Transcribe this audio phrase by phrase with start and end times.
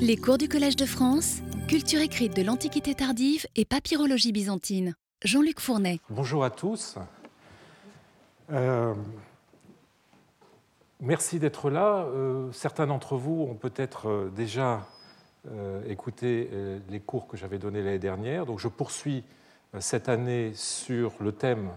[0.00, 4.94] Les cours du Collège de France, culture écrite de l'Antiquité tardive et papyrologie byzantine.
[5.24, 6.00] Jean-Luc Fournet.
[6.10, 6.98] Bonjour à tous.
[8.52, 8.92] Euh,
[11.00, 12.04] merci d'être là.
[12.04, 14.86] Euh, certains d'entre vous ont peut-être euh, déjà
[15.88, 16.48] écouté
[16.88, 18.46] les cours que j'avais donnés l'année dernière.
[18.46, 19.24] Donc je poursuis
[19.78, 21.68] cette année sur le thème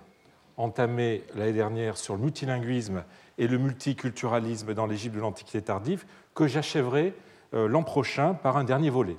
[0.56, 3.04] entamé l'année dernière sur le multilinguisme
[3.38, 7.14] et le multiculturalisme dans l'Égypte de l'Antiquité tardive, que j'achèverai
[7.66, 9.16] l'an prochain par un dernier volet.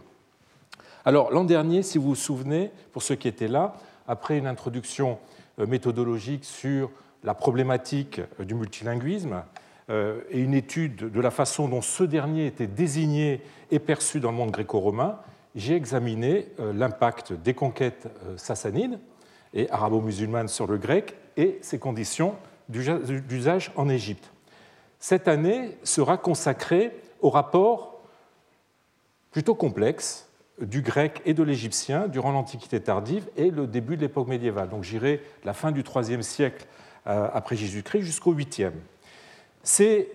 [1.05, 3.75] Alors l'an dernier, si vous vous souvenez, pour ceux qui étaient là,
[4.07, 5.19] après une introduction
[5.59, 6.91] euh, méthodologique sur
[7.25, 9.43] la problématique euh, du multilinguisme
[10.31, 14.37] et une étude de la façon dont ce dernier était désigné et perçu dans le
[14.37, 15.19] monde gréco-romain,
[15.55, 18.99] j'ai examiné l'impact des conquêtes sassanides
[19.55, 22.35] et arabo-musulmanes sur le grec et ses conditions
[22.69, 24.31] d'usage en Égypte.
[24.99, 27.88] Cette année sera consacrée au rapport
[29.39, 30.27] plutôt complexe
[30.61, 34.69] du grec et de l'égyptien durant l'Antiquité tardive et le début de l'époque médiévale.
[34.69, 36.67] Donc j'irai la fin du IIIe siècle
[37.07, 38.73] euh, après Jésus-Christ jusqu'au 8e.
[39.63, 40.09] C'est,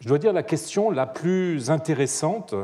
[0.00, 2.54] je dois dire, la question la plus intéressante.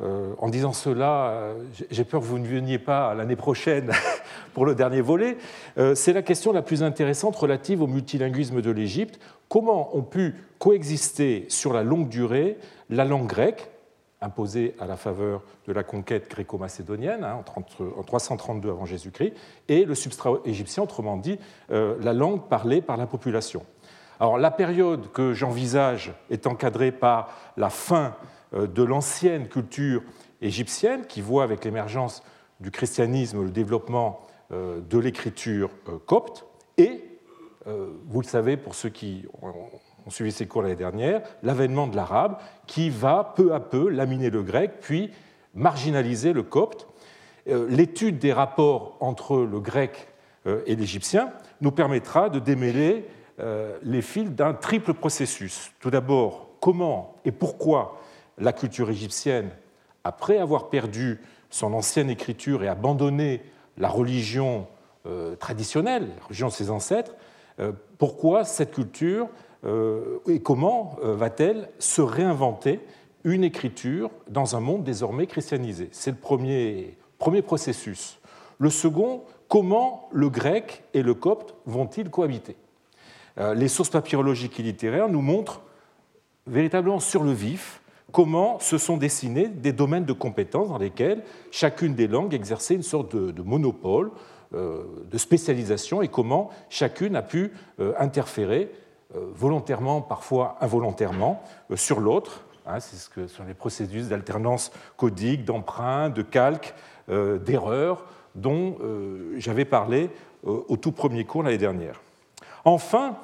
[0.00, 1.54] Euh, en disant cela, euh,
[1.90, 3.90] j'ai peur que vous ne veniez pas l'année prochaine
[4.54, 5.38] pour le dernier volet.
[5.96, 9.18] c'est la question la plus intéressante relative au multilinguisme de l'Égypte.
[9.48, 12.58] Comment ont pu coexister sur la longue durée
[12.90, 13.70] la langue grecque,
[14.20, 19.34] imposée à la faveur de la conquête gréco-macédonienne hein, en 332 avant Jésus-Christ,
[19.68, 21.38] et le substrat égyptien, autrement dit,
[21.70, 23.64] euh, la langue parlée par la population.
[24.18, 28.14] Alors la période que j'envisage est encadrée par la fin
[28.54, 30.02] euh, de l'ancienne culture
[30.40, 32.22] égyptienne, qui voit avec l'émergence
[32.60, 34.20] du christianisme le développement
[34.52, 35.70] euh, de l'écriture
[36.06, 36.46] copte,
[36.78, 37.02] et,
[38.06, 39.26] vous le savez pour ceux qui
[40.06, 44.30] on suivi ces cours l'année dernière, l'avènement de l'arabe qui va peu à peu laminer
[44.30, 45.10] le grec, puis
[45.54, 46.86] marginaliser le copte.
[47.48, 50.08] Euh, l'étude des rapports entre le grec
[50.46, 53.08] euh, et l'égyptien nous permettra de démêler
[53.40, 55.72] euh, les fils d'un triple processus.
[55.80, 58.00] Tout d'abord, comment et pourquoi
[58.38, 59.50] la culture égyptienne,
[60.04, 63.42] après avoir perdu son ancienne écriture et abandonné
[63.76, 64.66] la religion
[65.38, 67.14] traditionnelle, la religion de ses ancêtres,
[67.96, 69.28] pourquoi cette culture
[69.64, 72.80] et comment euh, va-t-elle se réinventer
[73.24, 75.88] une écriture dans un monde désormais christianisé?
[75.92, 78.18] C'est le premier, premier processus.
[78.58, 82.56] Le second, comment le grec et le copte vont-ils cohabiter?
[83.38, 85.62] Euh, Les sources papyrologiques et littéraires nous montrent
[86.46, 87.80] véritablement sur le vif
[88.12, 92.84] comment se sont dessinés des domaines de compétences dans lesquels chacune des langues exerçait une
[92.84, 94.12] sorte de, monopole,
[94.52, 97.52] de spécialisation, et comment chacune a pu
[97.98, 102.42] interférer euh, volontairement, parfois involontairement, euh, sur l'autre.
[102.66, 106.74] Hein, c'est ce que sont les procédures d'alternance codique, d'emprunt, de calque,
[107.08, 108.76] euh, d'erreur dont
[109.38, 110.10] j'avais parlé
[110.44, 112.02] au tout premier cours l'année dernière.
[112.66, 113.16] Enfin,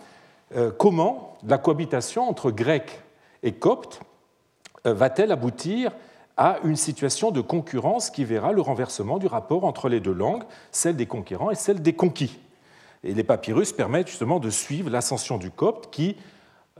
[0.78, 3.02] comment la cohabitation entre grec
[3.42, 4.00] et copte
[4.84, 5.92] va-t-elle aboutir
[6.38, 10.44] à une situation de concurrence qui verra le renversement du rapport entre les deux langues,
[10.70, 12.40] celle des conquérants et celle des conquis?
[13.04, 16.16] Et les papyrus permettent justement de suivre l'ascension du copte qui,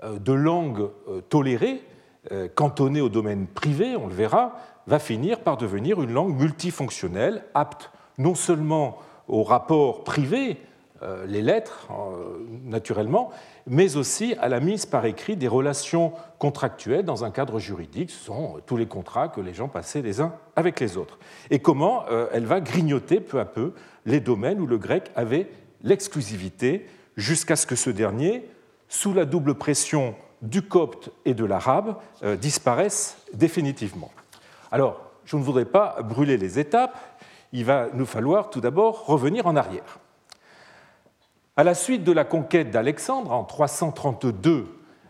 [0.03, 1.83] euh, de langue euh, tolérée,
[2.31, 4.57] euh, cantonnée au domaine privé, on le verra,
[4.87, 10.59] va finir par devenir une langue multifonctionnelle, apte non seulement au rapport privé,
[11.27, 11.89] les lettres
[12.65, 13.31] naturellement,
[13.67, 18.11] mais aussi à la mise par écrit des relations contractuelles dans un cadre juridique.
[18.11, 21.19] Ce sont tous les contrats que les gens passaient les uns avec les autres.
[21.51, 23.73] Et comment elle va grignoter peu à peu
[24.07, 25.49] les domaines où le grec avait
[25.83, 28.49] l'exclusivité jusqu'à ce que ce dernier,
[28.89, 34.11] sous la double pression du copte et de l'arabe, euh, disparaisse définitivement.
[34.71, 36.99] Alors, je ne voudrais pas brûler les étapes,
[37.53, 39.99] il va nous falloir tout d'abord revenir en arrière.
[41.57, 44.67] À la suite de la conquête d'Alexandre en 332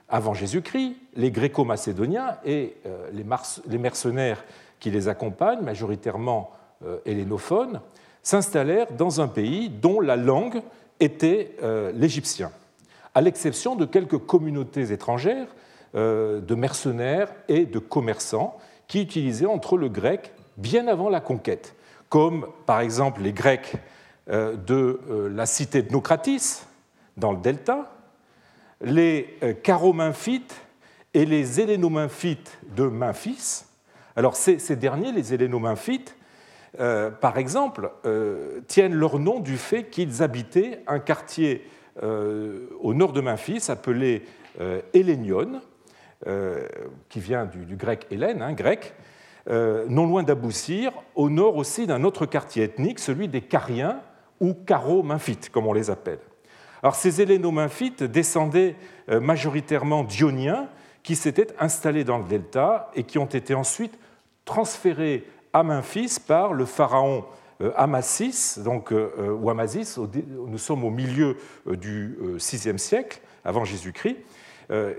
[0.09, 4.45] avant Jésus-Christ, les gréco-macédoniens et euh, les mercenaires
[4.81, 6.51] qui les accompagnent, majoritairement
[6.85, 7.81] euh, hellénophones,
[8.23, 10.63] s'installèrent dans un pays dont la langue
[11.01, 12.51] était euh, l'égyptien,
[13.15, 15.49] à l'exception de quelques communautés étrangères
[15.95, 21.75] euh, de mercenaires et de commerçants qui utilisaient entre le grec bien avant la conquête,
[22.09, 23.75] comme par exemple les Grecs
[24.31, 25.01] euh, de
[25.33, 26.63] la cité de Nocratis,
[27.17, 27.93] dans le delta,
[28.81, 30.55] les Caromemphites
[31.15, 33.65] et les Hélénomemphites de Memphis.
[34.17, 36.17] Alors ces, derniers, les Hélénomemphites,
[36.81, 41.69] euh, par exemple, euh, tiennent leur nom du fait qu'ils habitaient un quartier
[42.03, 44.25] euh, au nord de Memphis appelé
[44.93, 45.63] Hélénion,
[47.09, 48.95] qui vient du, grec Hélène, hein, grec,
[49.49, 54.03] non loin d'Aboussir, au nord aussi d'un autre quartier ethnique, celui des Cariens
[54.41, 56.19] ou Caro-Memphites, comme on les appelle.
[56.83, 58.77] Alors, ces Héléno-Memphites descendaient
[59.09, 60.69] majoritairement d'Ioniens
[61.03, 63.99] qui s'étaient installés dans le delta et qui ont été ensuite
[64.45, 67.25] transférés à Memphis par le pharaon
[67.63, 74.17] euh, Amasis, donc, euh, euh, Amasis, nous sommes au milieu du VIe siècle avant Jésus-Christ.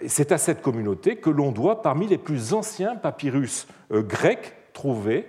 [0.06, 5.28] C'est à cette communauté que l'on doit parmi les plus anciens papyrus grecs trouvés,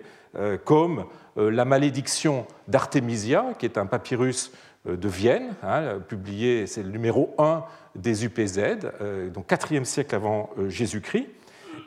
[0.67, 1.06] comme
[1.37, 4.53] la malédiction d'Artémisia, qui est un papyrus
[4.85, 8.61] de Vienne, hein, publié, c'est le numéro 1 des UPZ,
[9.32, 11.29] donc 4e siècle avant Jésus-Christ,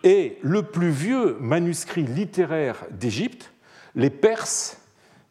[0.04, 3.52] et le plus vieux manuscrit littéraire d'Égypte,
[3.96, 4.78] les Perses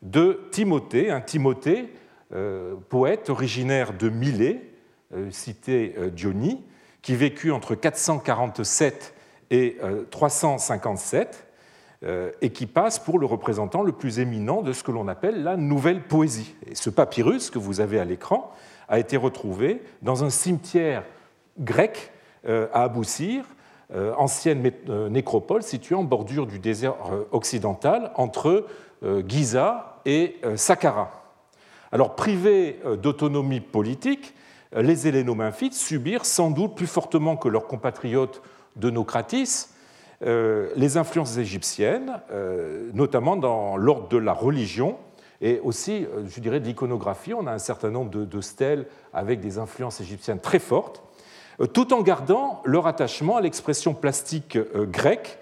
[0.02, 1.90] de Timothée, un Timothée,
[2.34, 4.60] euh, poète originaire de Milet,
[5.14, 6.64] euh, cité euh, Diony,
[7.02, 9.14] qui vécut entre 447
[9.52, 9.78] et
[10.10, 11.46] 357
[12.40, 15.56] et qui passe pour le représentant le plus éminent de ce que l'on appelle la
[15.56, 16.56] nouvelle poésie.
[16.72, 18.52] Ce papyrus que vous avez à l'écran
[18.88, 21.04] a été retrouvé dans un cimetière
[21.60, 22.10] grec
[22.44, 23.44] à Aboussir,
[24.18, 24.72] ancienne
[25.10, 26.96] nécropole située en bordure du désert
[27.30, 28.66] occidental entre
[29.26, 31.10] Giza et euh, Saqqara.
[31.92, 34.34] Alors, privés euh, d'autonomie politique,
[34.74, 38.40] euh, les Hélénomemphites subirent sans doute plus fortement que leurs compatriotes
[38.76, 39.68] de Nocratis
[40.22, 42.22] les influences égyptiennes,
[42.94, 44.96] notamment dans l'ordre de la religion
[45.42, 47.34] et aussi, je dirais, de l'iconographie.
[47.34, 51.02] On a un certain nombre de, stèles avec des influences égyptiennes très fortes,
[51.72, 55.38] tout en gardant leur attachement à l'expression plastique grecque,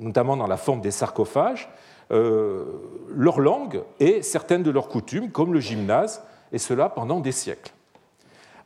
[0.00, 1.68] notamment dans la forme des sarcophages,
[2.12, 2.64] euh,
[3.14, 7.72] leur langue et certaines de leurs coutumes, comme le gymnase, et cela pendant des siècles.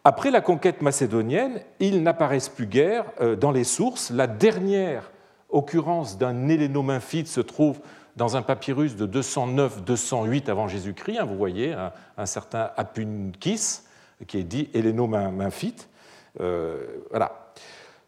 [0.03, 4.11] Après la conquête macédonienne, ils n'apparaissent plus guère euh, dans les sources.
[4.11, 5.11] La dernière
[5.51, 7.81] occurrence d'un hélénomymphite se trouve
[8.17, 11.19] dans un papyrus de 209-208 avant Jésus-Christ.
[11.19, 11.75] Hein, vous voyez
[12.17, 13.81] un, certain Apunkis
[14.27, 15.91] qui est dit hélénomymphite.
[16.41, 17.53] Euh, voilà.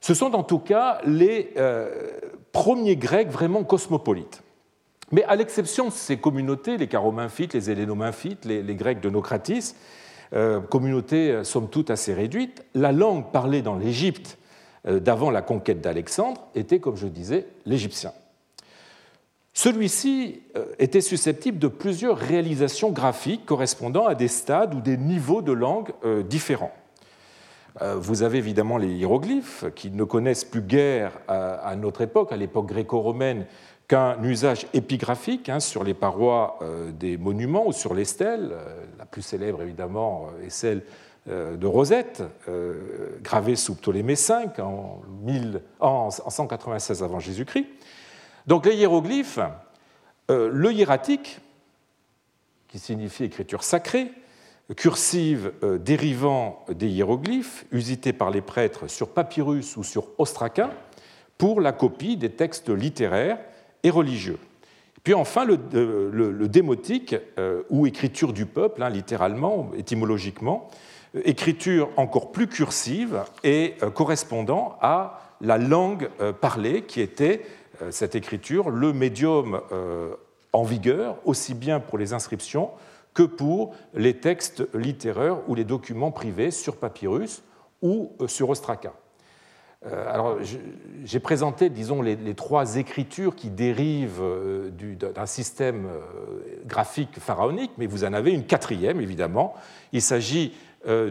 [0.00, 1.54] Ce sont en tout cas les
[2.52, 4.42] premiers Grecs vraiment cosmopolites.
[5.12, 9.74] Mais à l'exception de ces communautés, les Caromemphites, les Hélénomemphites, les, Grecs de Nocratis,
[10.32, 14.38] euh, communautés euh, somme toute assez réduites, la langue parlée dans l'Égypte
[14.88, 18.12] euh, d'avant la conquête d'Alexandre était, comme je disais, l'égyptien.
[19.54, 20.42] Celui-ci
[20.78, 25.92] était susceptible de plusieurs réalisations graphiques correspondant à des stades ou des niveaux de langue
[26.28, 26.74] différents.
[27.80, 32.66] Vous avez évidemment les hiéroglyphes qui ne connaissent plus guère à notre époque, à l'époque
[32.66, 33.46] gréco-romaine,
[33.88, 38.50] qu'un usage épigraphique hein, sur les parois euh, des monuments ou sur les stèles.
[38.52, 40.82] Euh, la plus célèbre, évidemment, euh, est celle
[41.28, 42.22] de Rosette,
[43.20, 44.62] gravée sous Ptolémée V
[45.80, 47.66] en, 196 avant Jésus-Christ.
[48.46, 49.40] Donc les hiéroglyphes,
[50.28, 51.40] le hiératique,
[52.68, 54.12] qui signifie écriture sacrée,
[54.74, 60.70] cursive dérivant des hiéroglyphes, usité par les prêtres sur papyrus ou sur ostraca,
[61.38, 63.38] pour la copie des textes littéraires
[63.90, 64.38] religieux.
[65.04, 70.68] Puis enfin, le, euh, démotique, euh, ou écriture du peuple, hein, littéralement, étymologiquement,
[71.14, 76.08] euh, écriture encore plus cursive et correspondant à la langue
[76.40, 77.42] parlée, qui était,
[77.90, 79.60] cette écriture, le médium
[80.54, 82.70] en vigueur, aussi bien pour les inscriptions
[83.16, 87.42] que pour les textes littéraires ou les documents privés sur papyrus
[87.80, 88.92] ou sur ostraca.
[89.86, 90.36] Euh, alors,
[91.04, 97.86] j'ai présenté, disons, les, trois écritures qui dérivent euh, d'un système euh, graphique pharaonique, mais
[97.86, 99.54] vous en avez une quatrième, évidemment.
[99.92, 100.54] Il s'agit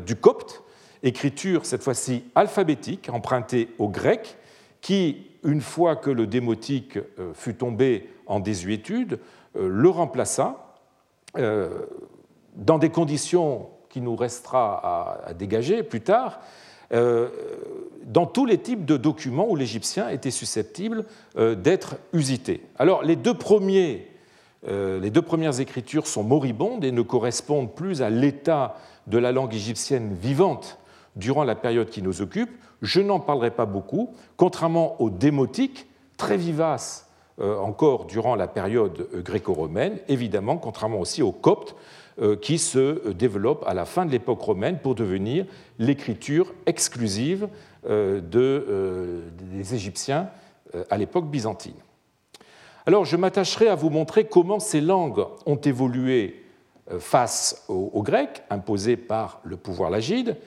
[0.06, 0.64] du copte,
[1.04, 4.38] écriture cette fois-ci alphabétique, empruntée au grec,
[4.80, 6.98] qui, une fois que le démotique
[7.34, 9.20] fut tombé en désuétude,
[9.54, 10.65] le remplaça
[11.38, 16.40] dans des conditions qui nous restera à dégager plus tard,
[16.94, 17.30] euh,
[18.06, 21.06] dans tous les types de documents où l'égyptien était susceptible
[21.38, 22.62] euh, d'être usité.
[22.78, 24.12] Alors les deux, premiers,
[24.68, 28.76] euh, les deux premières écritures sont moribondes et ne correspondent plus à l'état
[29.08, 30.78] de la langue égyptienne vivante
[31.16, 32.52] durant la période qui nous occupe.
[32.84, 35.88] Je n'en parlerai pas beaucoup, contrairement aux démotiques,
[36.18, 37.05] très vivaces
[37.40, 41.76] encore durant la période gréco-romaine, évidemment, contrairement aussi aux coptes,
[42.22, 45.46] euh, qui se développe à la fin de l'époque romaine pour devenir
[45.80, 47.50] l'écriture exclusive
[47.90, 50.30] euh, euh, des Égyptiens
[50.90, 51.76] à l'époque byzantine.
[52.86, 56.42] Alors je m'attacherai à vous montrer comment ces langues ont évolué
[57.00, 60.38] face aux, Grecs, imposés par le pouvoir lagide.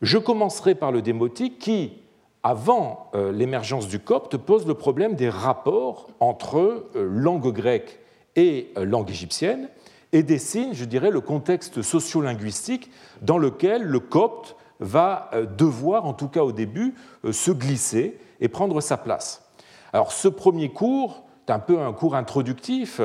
[0.00, 1.92] Je commencerai par le démotique qui,
[2.42, 7.98] avant l'émergence du copte, pose le problème des rapports entre langue grecque
[8.36, 9.68] et langue égyptienne
[10.12, 12.90] et dessine, je dirais, le contexte sociolinguistique
[13.20, 16.94] dans lequel le copte va devoir, en tout cas au début,
[17.30, 19.48] se glisser et prendre sa place.
[19.92, 23.00] Alors ce premier cours est un peu un cours introductif.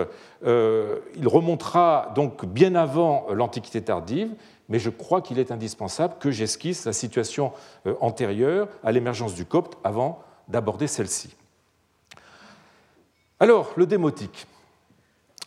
[0.45, 4.31] Euh, il remontera donc bien avant l'Antiquité tardive,
[4.69, 7.51] mais je crois qu'il est indispensable que j'esquisse la situation
[7.85, 11.35] euh, antérieure à l'émergence du copte avant d'aborder celle-ci.
[13.39, 14.47] Alors, le démotique.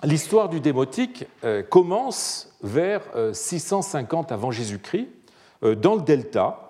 [0.02, 5.08] L'histoire du démotique euh, commence vers 650 avant Jésus-Christ,
[5.62, 6.66] dans le delta,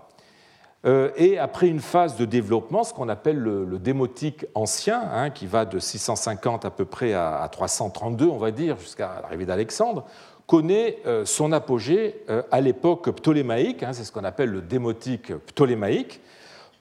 [0.87, 5.47] euh, et après une phase de développement, ce qu'on appelle le, démotique ancien, hein, qui
[5.47, 10.05] va de 650 à peu près à 332, on va dire, jusqu'à l'arrivée d'Alexandre,
[10.47, 15.35] connaît euh, son apogée euh, à l'époque ptolémaïque, hein, c'est ce qu'on appelle le démotique
[15.35, 16.21] ptolémaïque,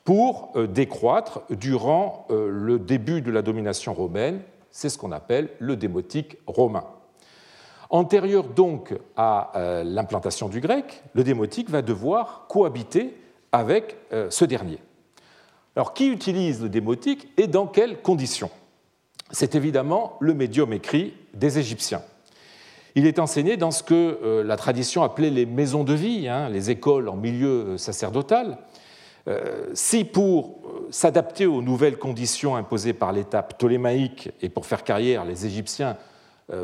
[0.03, 6.37] pour décroître durant le début de la domination romaine, c'est ce qu'on appelle le démotique
[6.45, 6.83] romain.
[7.89, 9.51] Antérieur donc à
[9.83, 13.15] l'implantation du grec, le démotique va devoir cohabiter
[13.55, 14.79] avec euh, ce dernier.
[15.77, 18.51] Alors, qui utilise le démotique et dans quelles conditions?
[19.31, 22.01] C'est évidemment le médium écrit des Égyptiens.
[22.95, 26.49] Il est enseigné dans ce que euh, la tradition appelait les maisons de vie, hein,
[26.49, 28.57] les écoles en milieu euh, sacerdotal.
[29.73, 30.59] Si pour
[30.91, 35.97] s'adapter aux nouvelles conditions imposées par l'État ptolémaïque et pour faire carrière, les Égyptiens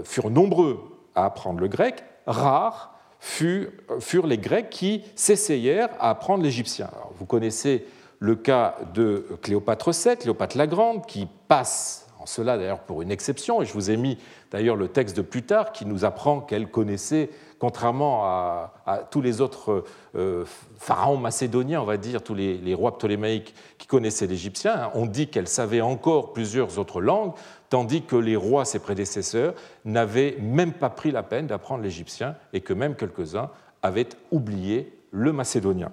[0.03, 0.79] furent nombreux
[1.15, 6.91] à apprendre le grec, rares furent les Grecs qui s'essayèrent à apprendre l'égyptien.
[7.17, 7.85] Vous connaissez
[8.19, 13.61] le cas de Cléopâtre VII, Cléopâtre la Grande, qui passe cela d'ailleurs pour une exception,
[13.61, 14.17] et je vous ai mis
[14.51, 18.73] d'ailleurs le texte de Plutarque qui nous apprend qu'elle connaissait, contrairement à,
[19.11, 19.83] tous les autres
[20.15, 20.45] euh,
[20.77, 25.05] pharaons macédoniens, on va dire, tous les, les rois ptolémaïques qui connaissaient l'égyptien, hein, on
[25.05, 27.33] dit qu'elle savait encore plusieurs autres langues,
[27.69, 29.53] tandis que les rois, ses prédécesseurs,
[29.85, 33.49] n'avaient même pas pris la peine d'apprendre l'égyptien et que même quelques-uns
[33.81, 35.91] avaient oublié le macédonien.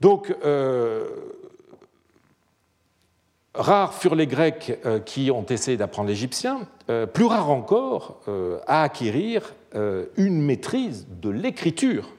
[0.00, 1.08] Donc, euh,
[3.54, 8.20] rares furent les Grecs euh, qui ont essayé d'apprendre l'égyptien, euh, plus rares encore
[8.66, 9.54] à acquérir
[10.16, 12.10] une maîtrise de l'écriture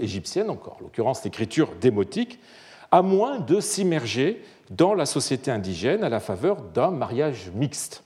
[0.00, 2.38] égyptienne, encore en l'occurrence l'écriture démotique,
[2.92, 8.04] à moins de s'immerger dans la société indigène à la faveur d'un mariage mixte.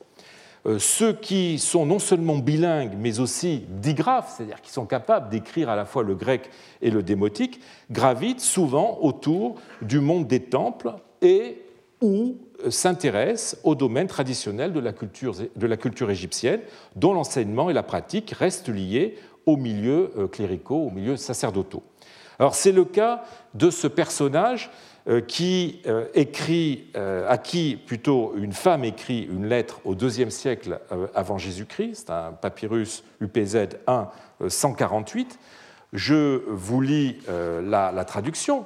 [0.67, 5.71] Euh, ceux qui sont non seulement bilingues, mais aussi digraphes, c'est-à-dire qui sont capables d'écrire
[5.71, 6.51] à la fois le grec
[6.83, 11.63] et le démotique, gravitent souvent autour du monde des temples et
[12.03, 12.37] ou
[12.69, 16.61] s'intéressent au domaine traditionnel de la culture, égyptienne,
[16.97, 21.83] dont l'enseignement et la pratique restent liés aux milieux euh, cléricaux, aux milieux sacerdotaux.
[22.39, 23.25] Alors c'est le cas
[23.55, 24.71] de ce personnage
[25.09, 30.81] euh, qui euh, écrit, à qui plutôt une femme écrit une lettre au IIe siècle
[31.15, 34.09] avant Jésus-Christ, un papyrus UPZ 1
[34.47, 35.39] 148.
[35.93, 38.65] Je vous lis la, la traduction.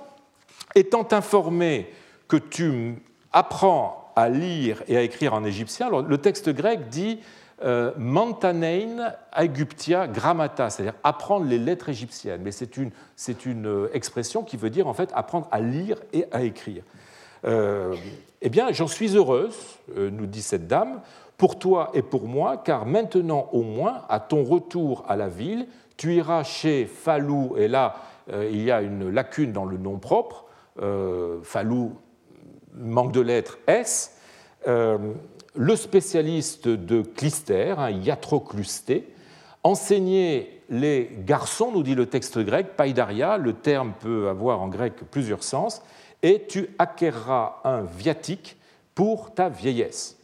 [0.74, 1.88] Étant informé
[2.28, 2.96] que tu
[3.34, 7.18] apprends à lire et à écrire en égyptien, le texte grec dit
[7.62, 12.40] euh, Mantanein Aegyptia Grammata, c'est-à-dire apprendre les lettres égyptiennes.
[12.42, 12.90] Mais c'est une,
[13.44, 16.82] une, euh, expression qui veut dire en fait apprendre à lire et à écrire.
[17.44, 17.94] Euh,
[18.42, 19.56] eh bien, j'en suis heureuse,
[19.96, 21.00] nous dit cette dame,
[21.36, 25.66] pour toi et pour moi, car maintenant au moins, à ton retour à la ville,
[25.96, 27.96] tu iras chez Falou, et là,
[28.30, 30.44] il y a une lacune dans le nom propre,
[31.42, 31.92] Falou,
[32.74, 34.16] manque de lettres S,
[34.66, 39.08] le spécialiste de Clister, hein, Iatroclusté,
[39.62, 44.94] enseignait les garçons, nous dit le texte grec, paidaria, le terme peut avoir en grec
[45.10, 45.82] plusieurs sens,
[46.22, 48.56] et tu acquerras un viatique
[48.94, 50.18] pour ta vieillesse.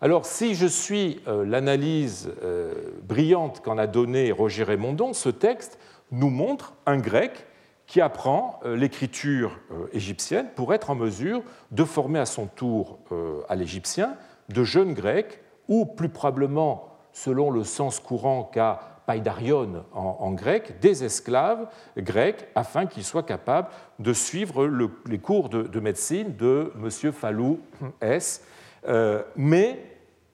[0.00, 5.78] Alors, si je suis euh, l'analyse euh, brillante qu'en a donnée Roger Raymondon, ce texte
[6.12, 7.46] nous montre un grec
[7.88, 9.58] qui apprend euh, l'écriture
[9.92, 11.42] égyptienne pour être en mesure
[11.72, 13.00] de former à son tour
[13.48, 14.16] à l'égyptien
[14.48, 21.02] de jeunes Grecs, ou plus probablement, selon le sens courant qu'a paidarion en, grec, des
[21.02, 21.66] esclaves
[21.96, 23.68] grecs afin qu'ils soient capables
[23.98, 24.68] de suivre
[25.06, 27.12] les cours de, médecine de M.
[27.12, 27.58] Falou
[28.02, 28.44] S.
[28.86, 29.82] Euh, mais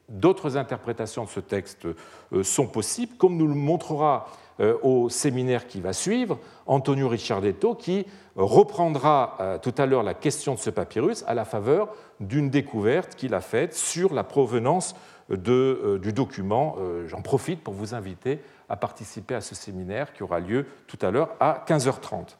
[0.08, 1.86] d'autres interprétations de ce texte
[2.32, 4.30] euh, sont possibles, comme nous le montrera euh,
[4.60, 8.06] au séminaire qui va suivre, Antonio Ricciardetto, qui
[8.36, 11.88] reprendra euh, tout à l'heure la question de ce papyrus à la faveur
[12.20, 14.94] d'une découverte qu'il a faite sur la provenance
[15.30, 16.76] euh, du document.
[17.06, 21.10] J'en profite pour vous inviter à participer à ce séminaire qui aura lieu tout à
[21.10, 22.36] l'heure à 15h30.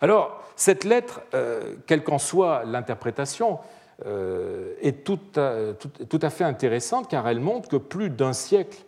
[0.00, 1.20] Alors, cette lettre,
[1.86, 3.58] quelle qu'en soit l'interprétation,
[4.02, 8.78] est tout à, fait intéressante car elle montre que plus d'un siècle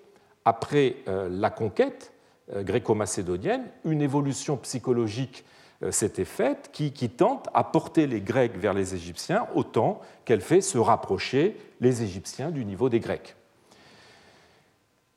[0.45, 2.13] après la conquête
[2.53, 5.45] gréco-macédonienne, une évolution psychologique
[5.91, 10.61] s'était faite qui, qui, tente à porter les Grecs vers les Égyptiens autant qu'elle fait
[10.61, 13.37] se rapprocher les Égyptiens du niveau des Grecs.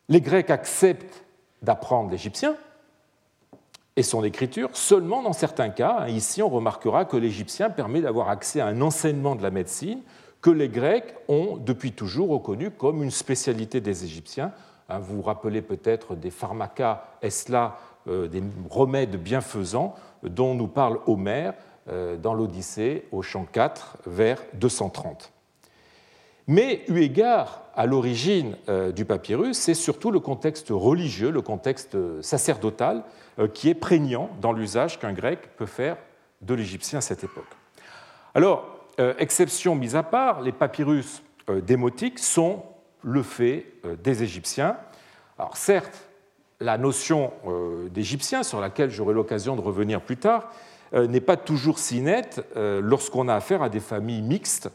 [0.10, 1.24] Les Grecs acceptent
[1.62, 2.56] d'apprendre l'égyptien
[3.96, 6.08] et son écriture seulement dans certains cas.
[6.08, 10.02] Ici, on remarquera que l'égyptien permet d'avoir accès à un enseignement de la médecine
[10.42, 14.52] que les Grecs ont depuis toujours reconnu comme une spécialité des Égyptiens.
[14.90, 17.78] Hein, vous vous rappelez peut-être des pharmacas esla,
[18.08, 21.56] euh, des remèdes bienfaisants dont nous parle Homère
[21.90, 25.32] euh, dans l'Odyssée au chant 4 vers 230.
[26.48, 31.98] Mais eu égard à l'origine euh, du papyrus, c'est surtout le contexte religieux, le contexte
[32.22, 33.04] sacerdotal,
[33.54, 35.98] qui est prégnant dans l'usage qu'un grec peut faire
[36.42, 37.44] de l'égyptien à cette époque.
[38.34, 38.66] Alors,
[38.98, 42.64] exception mise à part, les papyrus démotiques sont
[43.06, 43.68] le fait
[44.04, 44.76] des Égyptiens.
[45.38, 46.06] Alors certes,
[46.60, 50.50] la notion euh, d'égyptien, sur laquelle j'aurai l'occasion de revenir plus tard,
[50.94, 54.70] euh, n'est pas toujours si nette euh, lorsqu'on a affaire à des familles mixtes,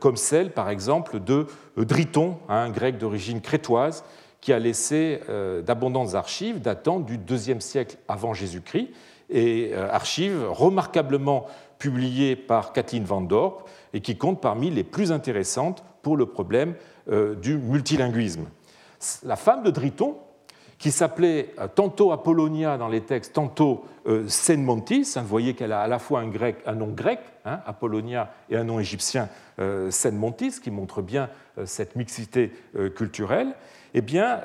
[0.00, 1.46] comme celle, par exemple, de
[1.76, 4.02] Driton, un grec d'origine crétoise,
[4.40, 5.20] qui a laissé
[5.66, 8.88] d'abondantes archives datant du IIe siècle avant Jésus-Christ,
[9.28, 11.48] et archives remarquablement
[11.78, 16.74] publiées par Kathleen Van Dorp et qui comptent parmi les plus intéressantes pour le problème
[17.08, 18.46] du multilinguisme.
[19.24, 20.16] La femme de Driton,
[20.78, 25.14] qui s'appelait euh, tantôt Apollonia dans les textes, tantôt euh, Senmontis.
[25.16, 28.32] Hein, vous voyez qu'elle a à la fois un, grec, un nom grec, hein, Apollonia,
[28.48, 31.28] et un nom égyptien, euh, Senmontis, qui montre bien
[31.64, 32.52] cette mixité
[32.94, 33.52] culturelle.
[33.94, 34.40] Eh bien,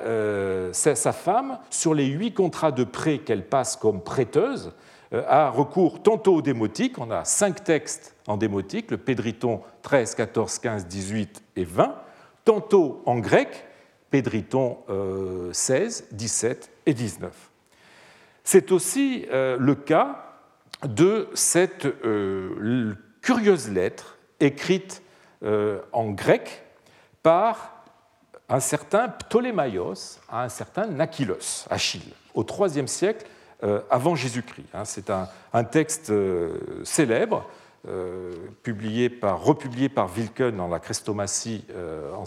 [0.72, 4.72] sa femme, sur les huit contrats de prêt qu'elle passe comme prêteuse,
[5.12, 10.58] a recours tantôt au démotique, on a cinq textes en démotique, le Pédriton 13, 14,
[10.58, 11.94] 15, 18 et 20,
[12.44, 13.66] tantôt en grec,
[14.10, 14.78] Pédriton
[15.52, 17.32] 16, euh, 17 et 19.
[18.44, 20.26] C'est aussi euh, le cas
[20.84, 25.02] de cette euh, curieuse lettre écrite
[25.92, 26.64] en grec
[27.22, 27.84] par
[28.48, 33.26] un certain Ptolémaïos à un certain Nakilos, Achille, au IIIe siècle
[33.90, 34.68] avant Jésus-Christ.
[34.72, 34.86] Hein.
[34.86, 36.10] C'est un, texte
[36.82, 37.63] célèbre euh,
[38.62, 42.24] publié par, republié par Wilken dans la Crestomatie euh, en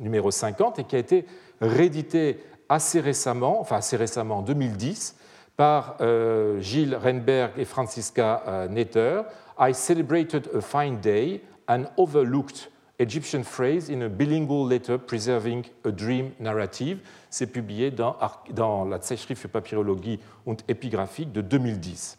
[0.00, 1.24] numéro 50 et qui a été
[1.60, 5.16] réédité assez récemment, enfin assez récemment en 2010,
[5.56, 9.22] par euh, Gilles Renberg et Franziska Netter.
[9.58, 15.90] I celebrated a fine day, an overlooked Egyptian phrase in a bilingual letter preserving a
[15.90, 16.98] dream narrative.
[17.30, 18.16] C'est publié dans,
[18.50, 22.18] dans la Zeitschrift für Papyrologie und Epigraphie de 2010.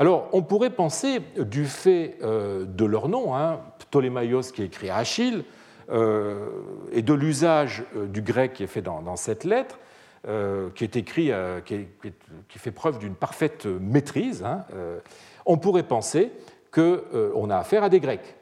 [0.00, 4.96] Alors, on pourrait penser, du fait euh, de leur nom, hein, Ptolémaïos qui écrit à
[4.96, 5.42] Achille,
[5.90, 6.50] euh,
[6.92, 9.78] et de l'usage euh, du grec qui est fait dans, cette lettre,
[10.74, 11.30] qui est écrit,
[11.64, 14.64] qui, fait preuve d'une parfaite maîtrise, hein,
[15.46, 16.32] on pourrait penser
[16.70, 18.36] qu'on a affaire à des Grecs.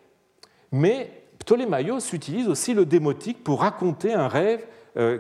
[0.72, 4.64] Mais Ptolémaïos utilise aussi le démotique pour raconter un rêve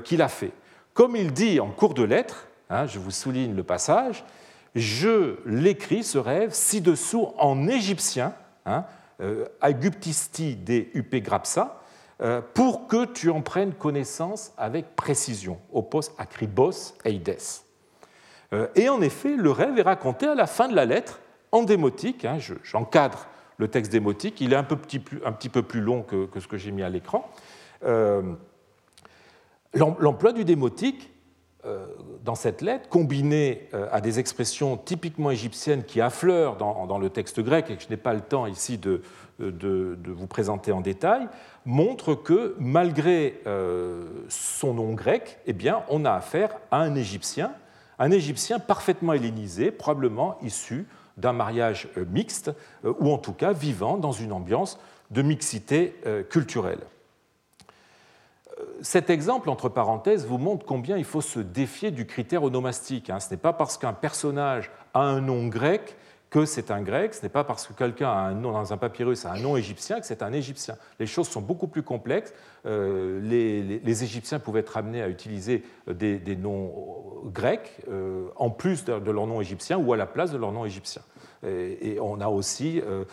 [0.02, 0.50] qu'il a fait.
[0.92, 4.24] Comme il dit en cours de lettre, hein, je vous souligne le passage,
[4.76, 8.34] je l'écris, ce rêve, ci-dessous en égyptien,
[8.66, 8.84] hein,
[9.22, 11.80] euh, Aguptisti de Upegrapsa,
[12.20, 17.38] euh, pour que tu en prennes connaissance avec précision, opos acribos eides.
[18.52, 21.20] Euh, et en effet, le rêve est raconté à la fin de la lettre
[21.52, 22.26] en démotique.
[22.26, 26.46] Hein, j'encadre le texte démotique, il est un, peu petit, peu plus long que, ce
[26.46, 27.30] que j'ai mis à l'écran.
[29.72, 31.10] L'emploi du démotique
[32.24, 37.40] dans cette lettre, combinée euh, à des expressions typiquement égyptiennes qui affleurent dans, le texte
[37.40, 39.02] grec et que je n'ai pas le temps ici de,
[39.38, 41.28] vous présenter en détail,
[41.64, 45.54] montre que malgré euh, son nom grec, eh
[45.88, 47.52] on a affaire à un Égyptien,
[47.98, 52.50] un Égyptien parfaitement hellénisé, probablement issu d'un mariage mixte,
[52.84, 54.78] ou en tout cas vivant dans une ambiance
[55.10, 55.94] de mixité
[56.28, 56.80] culturelle
[58.80, 63.10] cet exemple, entre parenthèses, vous montre combien il faut se défier du critère onomastique.
[63.10, 63.20] Hein.
[63.20, 65.96] Ce n'est pas parce qu'un personnage a un nom grec
[66.30, 68.76] que c'est un grec, ce n'est pas parce que quelqu'un a un nom dans un
[68.76, 70.76] papyrus a un nom égyptien que c'est un égyptien.
[70.98, 72.34] Les choses sont beaucoup plus complexes.
[72.66, 76.72] Euh, les, Égyptiens pouvaient être amenés à utiliser des, noms
[77.26, 80.64] grecs euh, en plus de, leur nom égyptien ou à la place de leur nom
[80.64, 81.02] égyptien.
[81.46, 83.04] Et, on a aussi euh,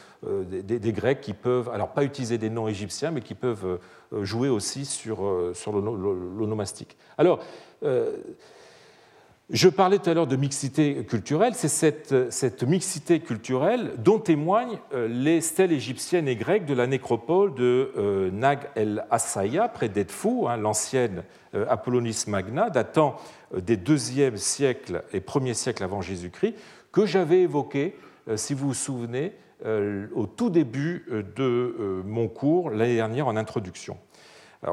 [0.43, 3.79] des, Grecs qui peuvent, alors pas utiliser des noms égyptiens, mais qui peuvent
[4.21, 6.97] jouer aussi sur, l'onomastique.
[7.17, 7.39] Alors,
[9.49, 15.07] Je parlais tout à l'heure de mixité culturelle, c'est cette, mixité culturelle dont témoignent euh,
[15.07, 20.55] les stèles égyptiennes et grecques de la nécropole de euh, Nag el-Assaya, près d'Edfou, hein,
[20.55, 21.23] l'ancienne
[21.55, 23.17] euh, Apollonis Magna, datant
[23.55, 26.55] des 2e siècle et 1er siècle avant Jésus-Christ,
[26.93, 27.95] que j'avais évoqué,
[28.35, 29.33] si vous vous souvenez,
[29.65, 31.05] au tout début
[31.35, 33.97] de mon cours l'année dernière en introduction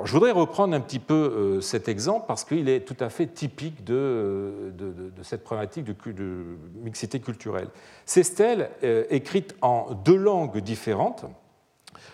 [0.05, 3.27] je voudrais reprendre un petit peu euh, cet exemple parce qu'il est tout à fait
[3.27, 6.45] typique de, euh, cette problématique de,
[6.77, 7.69] mixité culturelle.
[8.07, 11.25] Ces stèles, euh, écrites en deux langues différentes,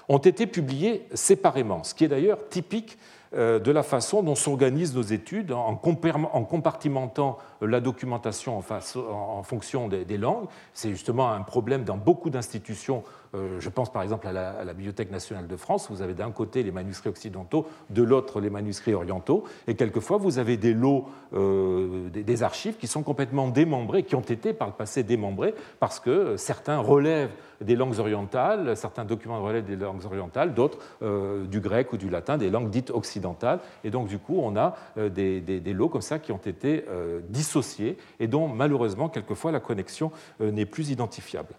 [0.09, 2.97] ont été publiées séparément, ce qui est d'ailleurs typique
[3.37, 10.47] de la façon dont s'organisent nos études en compartimentant la documentation en fonction des langues.
[10.73, 15.11] C'est justement un problème dans beaucoup d'institutions euh, je pense par exemple à la, Bibliothèque
[15.11, 19.45] nationale de France, vous avez d'un côté les manuscrits occidentaux, de l'autre les manuscrits orientaux,
[19.67, 24.21] et quelquefois vous avez des lots euh, des, archives qui sont complètement démembrés, qui ont
[24.21, 29.65] été par le passé démembrés, parce que certains relèvent des langues orientales, certains documents relèvent
[29.65, 33.91] des langues orientales, d'autres euh, du grec ou du latin, des langues dites occidentales, et
[33.91, 36.85] donc du coup on a des, lots comme ça qui ont été
[37.29, 40.11] dissociés et dont malheureusement quelquefois la connexion
[40.41, 41.55] n'est plus identifiable.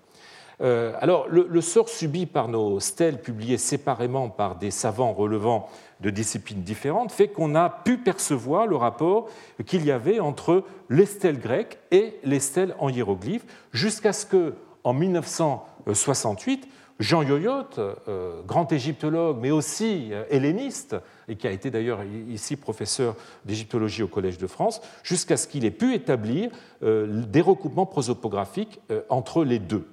[0.60, 5.70] Euh, alors, le, sort subi par nos stèles publiées séparément par des savants relevant
[6.02, 9.30] de disciplines différentes fait qu'on a pu percevoir le rapport
[9.66, 14.56] qu'il y avait entre les stèles grecques et les stèles en hiéroglyphes, jusqu'à ce que,
[14.84, 16.68] en 1968,
[17.00, 20.96] Jean Yoyot, euh, grand égyptologue, mais aussi euh, helléniste,
[21.28, 23.16] et qui a été d'ailleurs ici professeur
[23.46, 26.50] d'égyptologie au Collège de France, jusqu'à ce qu'il ait pu établir
[26.82, 29.86] des recoupements prosopographiques entre les deux.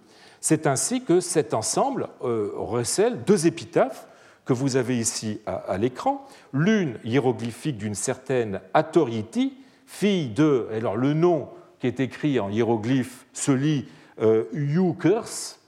[0.46, 4.06] C'est ainsi que cet ensemble euh, recèle deux épitaphes
[4.44, 9.54] que vous avez ici à, l'écran, l'une hiéroglyphique d'une certaine Atoriti,
[9.86, 13.86] fille de, alors le nom qui est écrit en hiéroglyphe se lit
[14.20, 14.44] euh,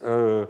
[0.04, 0.46] euh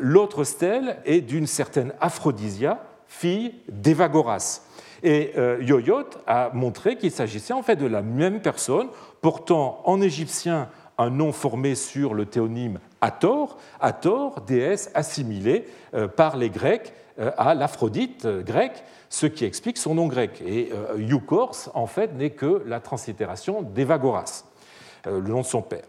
[0.00, 4.62] l'autre stèle est d'une certaine Aphrodisia, fille d'Evagoras.
[5.04, 8.88] Et euh, Yoyot a montré qu'il s'agissait en fait de la même personne,
[9.20, 16.36] portant en égyptien un nom formé sur le théonyme Hathor, Hathor, déesse assimilée euh, par
[16.36, 20.42] les Grecs euh, à l'Aphrodite euh, grecque, ce qui explique son nom grec.
[20.44, 24.44] Et Eukors, en fait, n'est que la translittération d'Evagoras,
[25.06, 25.84] le nom de son père.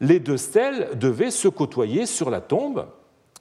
[0.00, 2.88] Les deux stèles devaient se côtoyer sur la tombe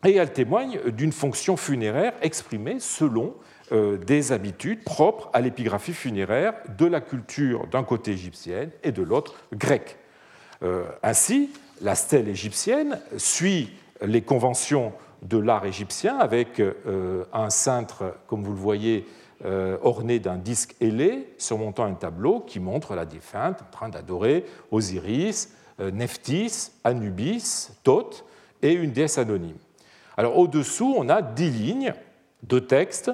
[0.05, 3.33] et elles témoignent d'une fonction funéraire exprimée selon
[3.71, 9.33] des habitudes propres à l'épigraphie funéraire de la culture d'un côté égyptienne et de l'autre
[9.51, 9.97] grecque.
[10.63, 11.49] Euh, ainsi,
[11.81, 13.69] la stèle égyptienne suit
[14.01, 19.05] les conventions de l'art égyptien avec euh, un cintre, comme vous le voyez,
[19.43, 24.45] euh, orné d'un disque ailé surmontant un tableau qui montre la défunte en train d'adorer
[24.71, 28.23] Osiris, Nephthys, Anubis, Thoth
[28.61, 29.57] et une déesse anonyme.
[30.15, 31.93] Alors au-dessous, on a dix lignes
[32.43, 33.11] de texte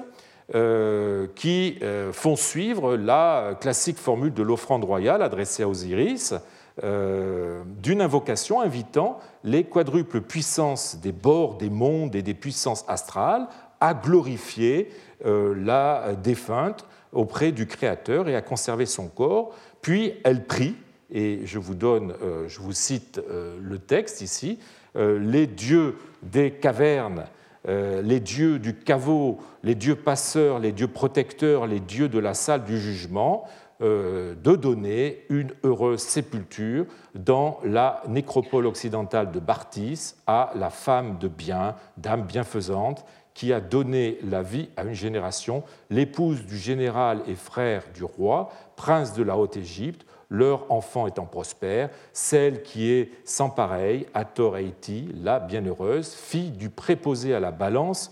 [1.34, 1.80] qui
[2.12, 6.34] font suivre la classique formule de l'offrande royale adressée à Osiris,
[6.82, 13.46] euh, d'une invocation invitant les quadruples puissances des bords des mondes et des puissances astrales
[13.80, 14.88] à glorifier
[15.26, 19.54] euh, la défunte auprès du Créateur et à conserver son corps.
[19.82, 20.74] Puis elle prie,
[21.10, 24.58] et je vous donne, euh, je vous cite le texte ici,
[24.94, 27.24] les dieux des cavernes,
[27.66, 32.64] les dieux du caveau, les dieux passeurs, les dieux protecteurs, les dieux de la salle
[32.64, 33.46] du jugement,
[33.82, 41.28] de donner une heureuse sépulture dans la nécropole occidentale de Bartis à la femme de
[41.28, 47.34] bien, dame bienfaisante, qui a donné la vie à une génération, l'épouse du général et
[47.34, 53.50] frère du roi, prince de la Haute-Égypte, leur enfant étant prospère, celle qui est sans
[53.50, 58.10] pareil, Ator Haiti, la bienheureuse, fille du préposé à la balance.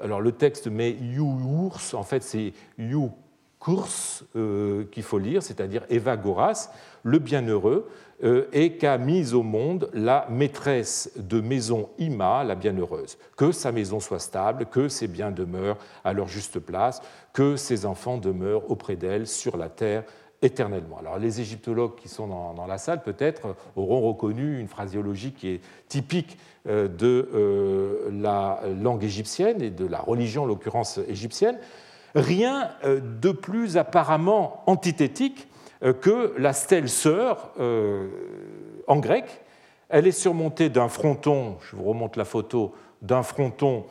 [0.00, 3.12] Alors le texte met You en fait c'est You
[3.60, 6.70] course euh, qu'il faut lire, c'est-à-dire Eva Goras,
[7.04, 7.88] le bienheureux,
[8.24, 13.18] euh, et qu'a mise au monde la maîtresse de maison Ima, la bienheureuse.
[13.36, 17.86] Que sa maison soit stable, que ses biens demeurent à leur juste place, que ses
[17.86, 20.04] enfants demeurent auprès d'elle sur la terre
[20.42, 20.98] éternellement.
[20.98, 25.60] Alors les égyptologues qui sont dans, la salle peut-être auront reconnu une phraséologie qui est
[25.88, 31.58] typique euh, de la langue égyptienne et de la religion, en l'occurrence égyptienne,
[32.14, 35.48] rien euh, de plus apparemment antithétique
[35.82, 38.08] euh, que la stèle sœur euh,
[38.86, 39.24] en grec.
[39.88, 43.86] Elle est surmontée d'un fronton, je vous remonte la photo, d'un fronton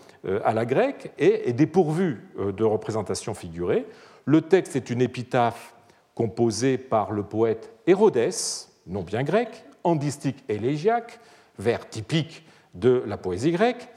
[0.45, 3.85] à la grecque et est dépourvue de représentation figurée.
[4.23, 5.73] Le texte est une épitaphe
[6.15, 11.19] composée par le poète Hérodès, nom bien grec, andistique élégiaque,
[11.57, 13.89] vers typique de la poésie grecque.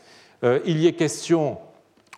[0.42, 1.58] Il y est question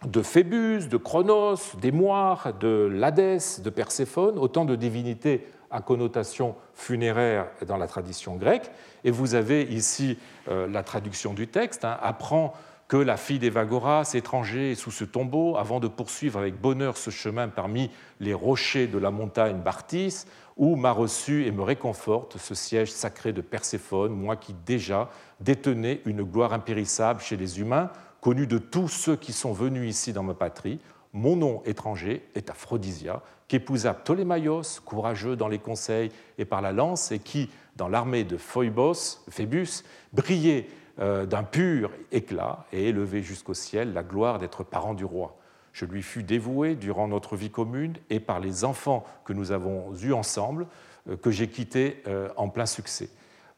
[0.06, 6.54] de Phébus, de Chronos, des Moires, de l'Hadès, de Perséphone, autant de divinités à connotation
[6.74, 8.70] funéraire dans la tradition grecque.
[9.02, 11.84] Et vous avez ici euh, la traduction du texte.
[11.84, 12.54] Hein, apprend
[12.86, 17.10] que la fille d'Evagoras, étranger, est sous ce tombeau, avant de poursuivre avec bonheur ce
[17.10, 17.90] chemin parmi
[18.20, 23.32] les rochers de la montagne Bartis, où m'a reçu et me réconforte ce siège sacré
[23.32, 25.08] de Perséphone, moi qui déjà
[25.40, 27.90] détenais une gloire impérissable chez les humains,
[28.24, 30.80] connu de tous ceux qui sont venus ici dans ma patrie.
[31.12, 37.12] Mon nom étranger est Aphrodisia, qu'épousa Ptolémaios, courageux dans les conseils et par la lance,
[37.12, 39.84] et qui, dans l'armée de Phoebos, Phébus,
[40.14, 40.68] brillait
[41.00, 45.36] euh, d'un pur éclat et élevé jusqu'au ciel la gloire d'être parent du roi.
[45.74, 49.94] Je lui fus dévoué durant notre vie commune et par les enfants que nous avons
[49.96, 50.66] eus ensemble,
[51.10, 53.10] euh, que j'ai quittés euh, en plein succès.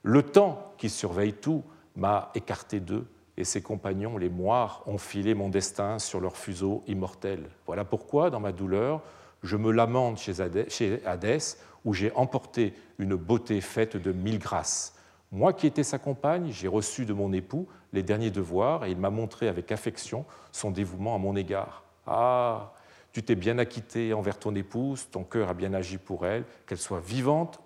[0.03, 1.63] Le temps qui surveille tout
[1.95, 6.83] m'a écarté d'eux, et ses compagnons, les moires, ont filé mon destin sur leur fuseau
[6.87, 7.49] immortel.
[7.67, 9.03] Voilà pourquoi, dans ma douleur,
[9.43, 14.95] je me lamente chez Hadès, où j'ai emporté une beauté faite de mille grâces.
[15.33, 18.99] Moi qui étais sa compagne, j'ai reçu de mon époux les derniers devoirs et il
[18.99, 21.83] m'a montré avec affection son dévouement à mon égard.
[22.07, 22.73] Ah,
[23.13, 26.79] tu t'es bien acquitté envers ton épouse, ton cœur a bien agi pour elle, qu'elle
[26.79, 27.61] soit vivante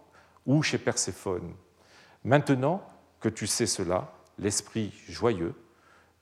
[0.46, 1.52] ou chez Perséphone.
[2.24, 2.83] Maintenant
[3.20, 5.55] que tu sais cela, l'esprit joyeux,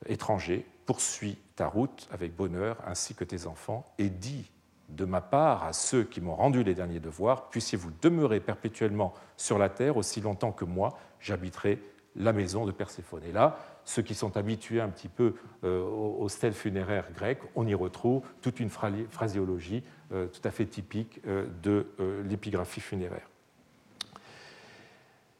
[0.05, 4.51] étranger, poursuit ta route avec bonheur ainsi que tes enfants et dis
[4.89, 9.59] de ma part à ceux qui m'ont rendu les derniers devoirs, puissiez-vous demeurer perpétuellement sur
[9.59, 11.79] la terre aussi longtemps que moi, j'habiterai
[12.15, 13.23] la maison de Perséphone.
[13.23, 17.67] Et là, ceux qui sont habitués un petit peu euh, aux stèles funéraires grecques, on
[17.67, 21.85] y retrouve toute une phraséologie euh, tout à fait typique euh, de
[22.27, 23.29] l'épigraphie funéraire.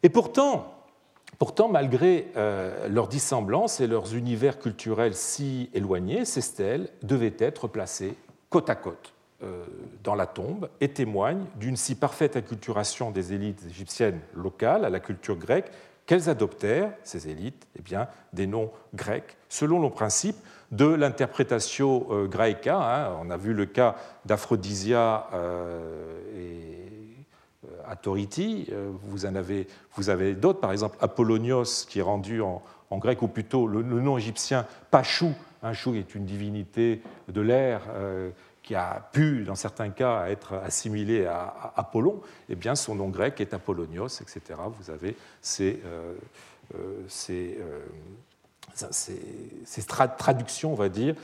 [0.04, 0.79] Et pourtant,
[1.40, 8.16] pourtant malgré leur dissemblance et leurs univers culturels si éloignés, ces stèles devaient être placées
[8.50, 9.14] côte à côte.
[9.42, 9.64] Euh,
[10.04, 15.00] dans la tombe et témoigne d'une si parfaite acculturation des élites égyptiennes locales à la
[15.00, 15.72] culture grecque
[16.06, 20.36] qu'elles adoptèrent, ces élites, eh bien, des noms grecs selon le principe
[20.72, 22.80] de l'interprétation euh, graïca.
[22.80, 23.18] Hein.
[23.22, 26.20] On a vu le cas d'Aphrodisia euh,
[27.88, 28.70] et Atoriti.
[29.04, 32.62] Vous, en avez, vous avez d'autres, par exemple Apollonios, qui est rendu en,
[32.94, 35.34] grec, ou plutôt le, nom égyptien Pachou.
[35.62, 37.82] Un chou est une divinité de l'air
[38.70, 43.42] qui a pu, dans certains cas, être assimilé à Apollon, eh bien, son nom grec
[43.42, 44.42] est Apollonios, etc.
[44.80, 46.14] Vous avez ces, euh,
[46.76, 47.80] euh, ces, euh,
[48.92, 51.16] ces, traductions, on va dire,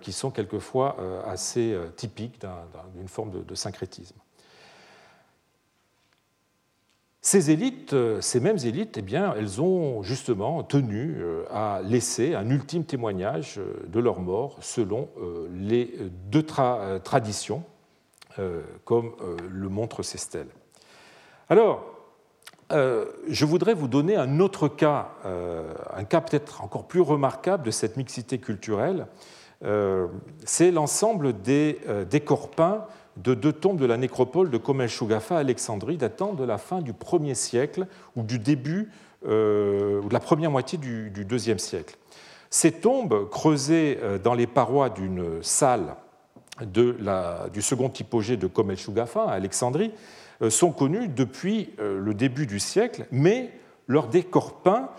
[0.00, 2.44] qui sont quelquefois assez typiques
[2.96, 4.16] d'une forme de syncrétisme.
[7.24, 12.34] Ces élites, euh, ces mêmes élites, eh bien, elles ont justement tenu euh, à laisser
[12.34, 15.08] un ultime témoignage euh, de leur mort selon
[15.54, 15.96] les
[16.30, 17.62] deux traditions,
[18.84, 19.12] comme
[19.50, 20.48] le montrent ces stèles.
[21.48, 21.84] Alors,
[22.70, 25.10] je voudrais vous donner un autre cas,
[25.94, 29.06] un cas peut-être encore plus remarquable de cette mixité culturelle.
[30.44, 35.36] C'est l'ensemble des, des corps peints de deux tombes de la nécropole de Komel Shugafa
[35.36, 38.90] à Alexandrie datant de la fin du 1er siècle ou du début
[39.26, 41.96] euh, ou de la première moitié du, deuxième siècle.
[42.50, 45.94] Ces tombes, creusées euh, dans les parois d'une salle
[46.60, 49.92] du second hypogée de Komel Shugafa à Alexandrie,
[50.42, 53.52] euh, sont connues depuis le début du siècle, mais
[53.88, 54.90] leur décor peint,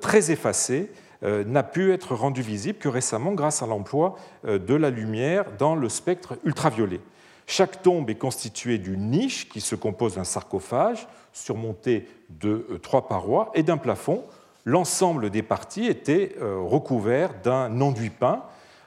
[0.00, 5.44] très effacé, n'a pu être rendu visible que récemment grâce à l'emploi de la lumière
[5.58, 7.00] dans le spectre ultraviolet.
[7.46, 13.08] Chaque tombe est constituée d'une niche qui se compose d'un sarcophage surmonté de euh, trois
[13.08, 14.24] parois et d'un plafond.
[14.64, 18.42] L'ensemble des parties était euh, recouvert d'un enduit peint.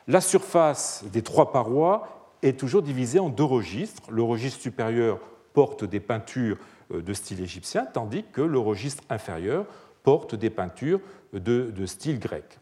[0.07, 2.07] La surface des trois parois
[2.43, 4.03] est toujours divisée en deux registres.
[4.09, 5.19] Le registre supérieur
[5.53, 6.57] porte des peintures
[6.93, 9.65] euh, de style égyptien, tandis que le registre inférieur
[10.03, 10.99] porte des peintures
[11.33, 12.59] de style grec.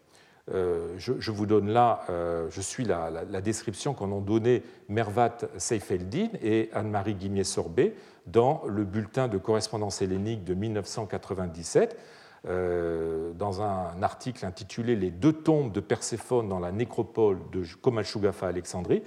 [0.52, 6.28] Euh, je, vous donne là, euh, je suis la, description qu'en ont donnée Mervat Seyfeldin
[6.42, 7.96] et Anne-Marie Guimier-Sorbet
[8.28, 11.98] dans le bulletin de correspondance hellénique de 1997,
[12.46, 18.48] euh, dans un article intitulé Les deux tombes de Perséphone dans la nécropole de Komalchugafa
[18.48, 19.02] Alexandrie.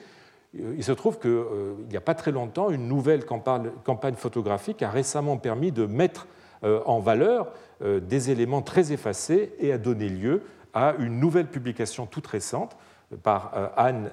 [0.55, 1.45] Il se trouve qu'il
[1.91, 6.29] n'y a pas très longtemps, une nouvelle campagne, campagne photographique a récemment permis de mettre
[6.63, 7.53] en valeur
[7.85, 10.41] des éléments très effacés et a donné lieu
[10.77, 12.77] à une nouvelle publication toute récente
[13.23, 14.11] par Anne,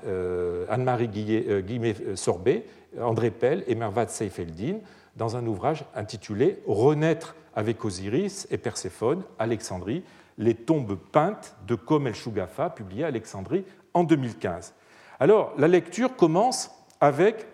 [0.70, 2.66] Anne-Marie Guillemet-Sorbet,
[3.02, 4.78] André Pell et Mervat Seyfeldin
[5.16, 10.04] dans un ouvrage intitulé Renaître avec Osiris et Perséphone, Alexandrie,
[10.38, 14.74] les tombes peintes de Komel Shugafa, publié à Alexandrie en 2015.
[15.20, 17.46] Alors, la lecture commence avec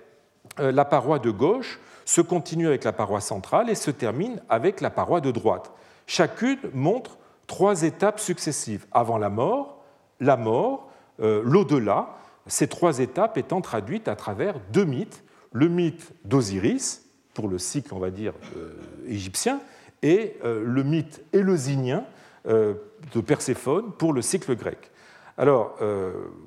[0.60, 4.82] euh, la paroi de gauche, se continue avec la paroi centrale et se termine avec
[4.82, 5.72] la paroi de droite.
[6.08, 7.19] Chacune montre
[7.50, 9.84] trois étapes successives, avant la mort,
[10.22, 12.16] la mort, euh, l'au-delà,
[12.48, 17.94] ces trois étapes étant traduites à travers deux mythes, le mythe d'Osiris, pour le cycle,
[17.94, 18.74] on va dire, euh,
[19.08, 19.60] égyptien,
[20.02, 22.06] et le mythe élosinien
[22.46, 24.92] de Perséphone pour le cycle grec.
[25.38, 25.76] Alors,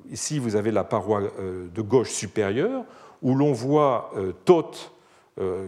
[0.09, 2.83] ici, vous avez la paroi de gauche supérieure,
[3.23, 4.92] où l'on voit euh, Thoth euh,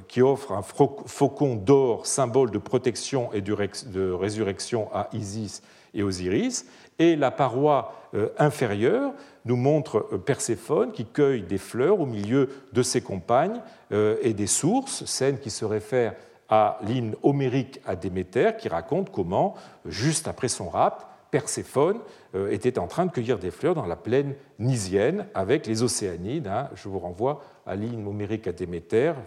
[0.08, 5.64] qui offre un faucon d'or, symbole de protection et de résurrection à Isis
[5.96, 6.66] et Osiris,
[7.00, 9.14] et la paroi euh, inférieure
[9.46, 15.06] nous montre Perséphone qui cueille des fleurs au milieu de ses compagnes et des sources,
[15.06, 16.16] scène qui se réfère
[16.50, 22.00] à l'hymne homérique à Déméter qui raconte comment, juste après son rapt, Perséphone
[22.34, 26.48] euh, était en train de cueillir des fleurs dans la plaine nisienne avec les Océanides.
[26.48, 26.70] Hein.
[26.76, 28.52] Je vous renvoie à l'île numérique à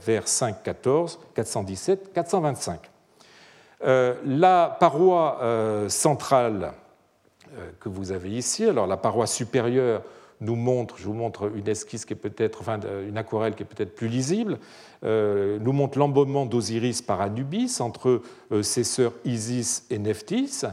[0.04, 2.90] vers 514, 417, 425.
[4.24, 6.72] la paroi euh, centrale
[7.56, 10.02] euh, que vous avez ici, alors la paroi supérieure
[10.40, 13.66] nous montre, je vous montre une esquisse qui est peut-être, enfin une aquarelle qui est
[13.66, 14.58] peut-être plus lisible,
[15.02, 18.22] nous montre l'embaumement d'Osiris par Anubis entre
[18.62, 20.64] ses sœurs Isis et Nephthys.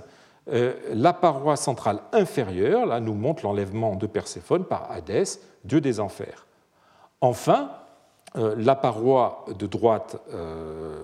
[0.52, 6.00] Euh, la paroi centrale inférieure là, nous montre l'enlèvement de Perséphone par Hadès, dieu des
[6.00, 6.45] enfers.
[7.26, 7.72] Enfin,
[8.38, 11.04] euh, la paroi de droite euh,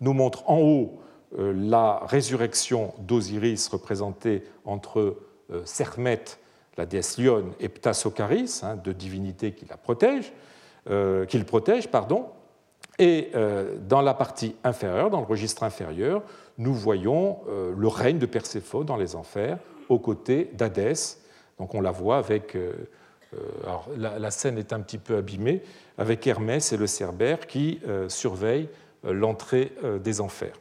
[0.00, 1.00] nous montre en haut
[1.38, 5.16] la résurrection d'Osiris représentée entre
[5.64, 6.22] Sermet,
[6.78, 10.32] la déesse lionne, et Ptassocharis, hein, deux divinités qui la protègent,
[11.28, 12.26] qu'il protège, pardon.
[12.98, 13.32] Et
[13.86, 16.22] dans la partie inférieure, dans le registre inférieur,
[16.58, 21.20] nous voyons euh, le règne de Perséphone dans les enfers aux côtés d'Hadès.
[21.58, 22.56] Donc on la voit avec.
[23.34, 25.62] Euh, euh, alors la, scène est un petit peu abîmée,
[25.98, 28.68] avec Hermès et le Cerbère qui surveillent
[29.04, 30.54] l'entrée des enfers.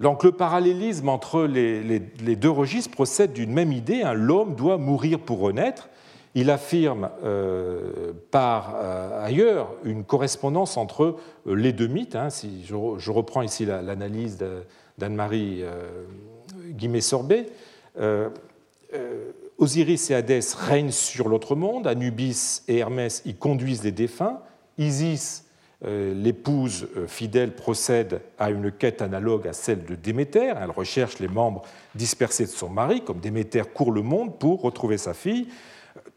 [0.00, 2.00] Donc le parallélisme entre les,
[2.36, 4.14] deux registres procède d'une même idée hein.
[4.14, 5.88] l'homme doit mourir pour renaître.
[6.34, 7.10] Il affirme
[8.32, 8.74] par
[9.20, 12.16] ailleurs une correspondance entre les deux mythes.
[12.16, 12.28] Hein.
[12.64, 14.38] je, reprends ici l'analyse
[14.98, 16.04] d'Anne-Marie euh,
[16.70, 17.46] Guimet-Sorbet,
[17.98, 18.28] euh,
[18.94, 19.32] euh,
[19.64, 24.40] Osiris et Hadès règnent sur l'autre monde, Anubis et Hermès y conduisent les défunts,
[24.76, 25.44] Isis,
[25.82, 31.62] l'épouse fidèle, procède à une quête analogue à celle de Déméter, elle recherche les membres
[31.94, 35.48] dispersés de son mari, comme Déméter court le monde pour retrouver sa fille.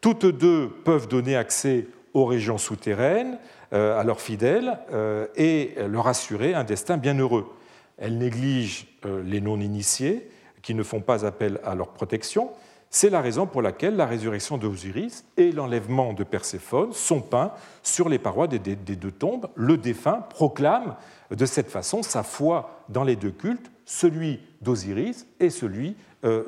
[0.01, 3.37] Toutes deux peuvent donner accès aux régions souterraines,
[3.73, 7.53] euh, à leurs fidèles euh, et leur assurer un destin bienheureux.
[7.97, 10.29] Elle néglige euh, les non-initiés
[10.61, 12.49] qui ne font pas appel à leur protection.
[12.89, 17.51] C'est la raison pour laquelle la résurrection d'Osiris et l'enlèvement de Perséphone sont peints
[17.83, 19.47] sur les parois des deux tombes.
[19.55, 20.95] Le défunt proclame
[21.29, 25.95] de cette façon sa foi dans les deux cultes, celui d'Osiris et celui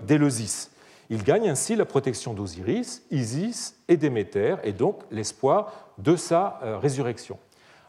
[0.03, 0.69] d'Éleusis.
[1.09, 6.77] Il gagne ainsi la protection d'Osiris, Isis et Déméter, et donc l'espoir de sa euh,
[6.77, 7.39] résurrection.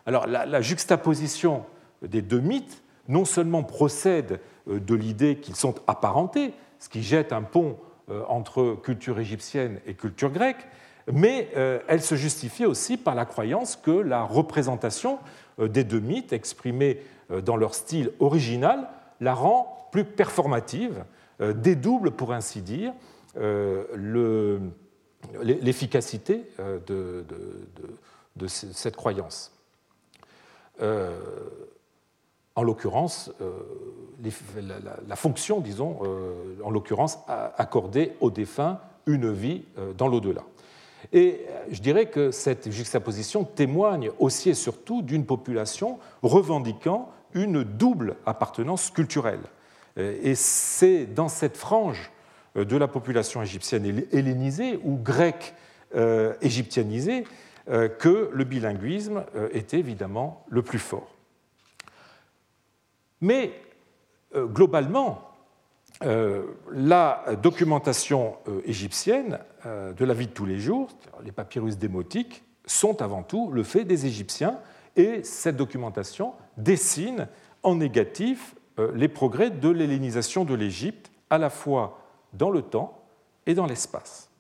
[0.07, 1.65] Alors la, juxtaposition
[2.01, 7.35] des deux mythes non seulement procède euh, de l'idée qu'ils sont apparentés, ce qui jette
[7.35, 7.90] un pont euh,
[8.29, 10.67] entre culture égyptienne et culture grecque,
[11.13, 11.49] mais
[11.89, 15.19] elle se justifie aussi par la croyance que la représentation
[15.59, 17.03] des deux mythes, exprimée
[17.45, 18.89] dans leur style original,
[19.21, 21.05] la rend plus performative,
[21.41, 22.93] dédouble pour ainsi dire
[25.43, 26.45] l'efficacité
[26.87, 27.25] de,
[28.47, 29.53] cette croyance.
[30.83, 31.19] Euh,
[32.57, 33.51] en l'occurrence, euh,
[35.07, 37.19] la, fonction, disons, euh, en l'occurrence,
[37.57, 39.65] accorder aux défunts une vie
[39.97, 40.43] dans l'au-delà.
[41.13, 48.17] Et je dirais que cette juxtaposition témoigne aussi et surtout d'une population revendiquant une double
[48.27, 49.41] appartenance culturelle.
[49.97, 52.13] Et c'est dans cette frange
[52.55, 55.55] de la population égyptienne hellénisée ou grecque
[56.43, 57.25] égyptianisée
[57.71, 61.15] euh, que le bilinguisme euh, était évidemment le plus fort.
[63.21, 63.53] Mais
[64.35, 65.27] euh, globalement,
[66.73, 70.89] la documentation égyptienne de la vie de tous les jours,
[71.23, 74.59] les papyrus démotiques, sont avant tout le fait des Égyptiens
[74.97, 77.29] et cette documentation dessine
[77.63, 78.55] en négatif
[78.95, 82.01] les progrès de l'hellénisation de l'Égypte, à la fois
[82.33, 83.03] dans le temps
[83.47, 84.31] et dans l'espace.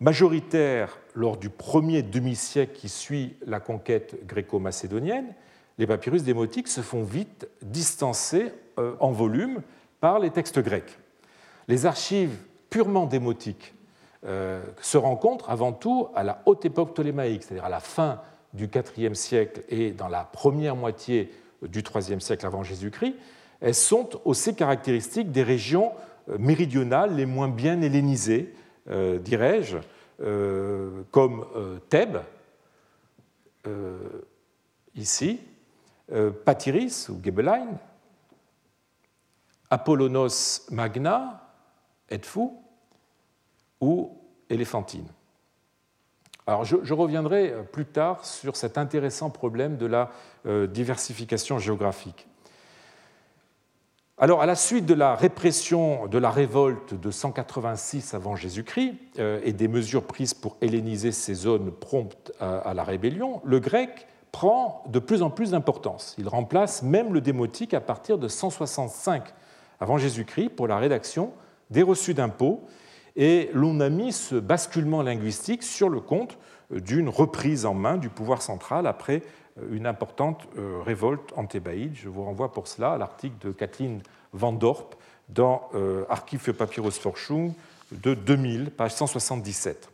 [0.00, 5.34] Majoritaire lors du premier demi-siècle qui suit la conquête gréco-macédonienne,
[5.78, 9.62] les papyrus démotiques se font vite distancer euh, en volume
[10.00, 10.98] par les textes grecs.
[11.68, 12.36] Les archives
[12.70, 13.74] purement démotiques
[14.24, 18.20] euh, se rencontrent avant tout à la haute époque ptolémaïque, c'est-à-dire à la fin
[18.52, 23.14] du IVe siècle et dans la première moitié du IIIe siècle avant Jésus-Christ.
[23.60, 25.92] Elles sont aussi caractéristiques des régions
[26.28, 28.54] euh, méridionales les moins bien hellénisées,
[28.86, 29.78] dirais-je,
[31.12, 31.46] comme
[31.88, 32.18] Thèbes,
[34.96, 35.38] ici,
[36.44, 37.78] Patiris ou Gebelein,
[39.70, 41.40] Apollonos Magna,
[42.10, 42.50] Edfu,
[43.80, 44.18] ou
[44.50, 45.06] Éléphantine.
[46.46, 50.10] Alors, je, reviendrai plus tard sur cet intéressant problème de la
[50.46, 52.26] euh, diversification géographique.
[54.18, 59.40] Alors, à la suite de la répression de la révolte de 186 avant Jésus-Christ euh,
[59.44, 64.82] et des mesures prises pour helléniser ces zones promptes à la rébellion, le grec prend
[64.88, 66.14] de plus en plus d'importance.
[66.18, 69.24] Il remplace même le démotique à partir de 165
[69.78, 71.32] avant Jésus-Christ pour la rédaction
[71.70, 72.62] des reçus d'impôts,
[73.16, 76.38] et l'on a mis ce basculement linguistique sur le compte
[76.70, 79.22] d'une reprise en main du pouvoir central après
[79.70, 81.94] une importante euh, révolte antébáïde.
[81.94, 84.02] Je vous renvoie pour cela à l'article de Kathleen
[84.32, 84.94] Van Dorp
[85.28, 87.52] dans euh, Archiv für Papyrusforschung
[87.90, 89.91] de 2000, page 177.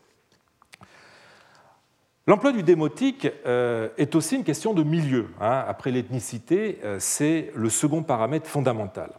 [2.28, 5.26] L'emploi du démotique euh, est aussi une question de milieu.
[5.40, 5.64] Hein.
[5.66, 9.10] Après l'ethnicité, c'est le second paramètre fondamental.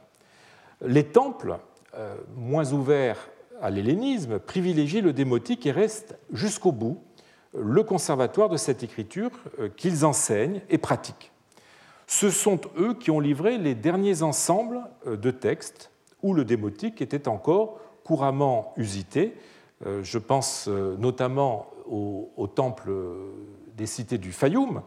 [0.81, 1.57] Les temples,
[1.95, 3.29] euh, moins ouverts
[3.61, 7.03] à l'hellénisme, privilégient le démotique et restent jusqu'au bout
[7.53, 11.31] le conservatoire de cette écriture euh, qu'ils enseignent et pratiquent.
[12.07, 15.91] Ce sont eux qui ont livré les derniers ensembles euh, de textes
[16.21, 19.35] où le démotique était encore couramment usité.
[19.85, 22.91] Je pense notamment aux, temples
[23.77, 24.81] des cités du Fayoum,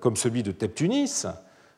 [0.00, 1.26] comme celui de Teptunis,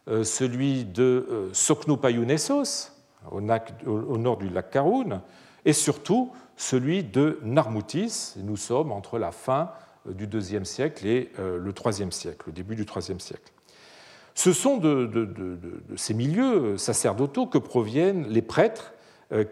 [0.06, 2.92] celui de Soknopayounessos,
[3.30, 5.20] au nord du lac Karoun,
[5.64, 8.34] et surtout celui de Narmoutis.
[8.36, 9.70] Nous sommes entre la fin
[10.08, 13.52] euh, du IIe siècle et euh, le IIIe siècle, le début du IIIe siècle.
[14.34, 15.30] Ce sont de,
[15.96, 18.97] ces milieux sacerdotaux que proviennent les prêtres euh,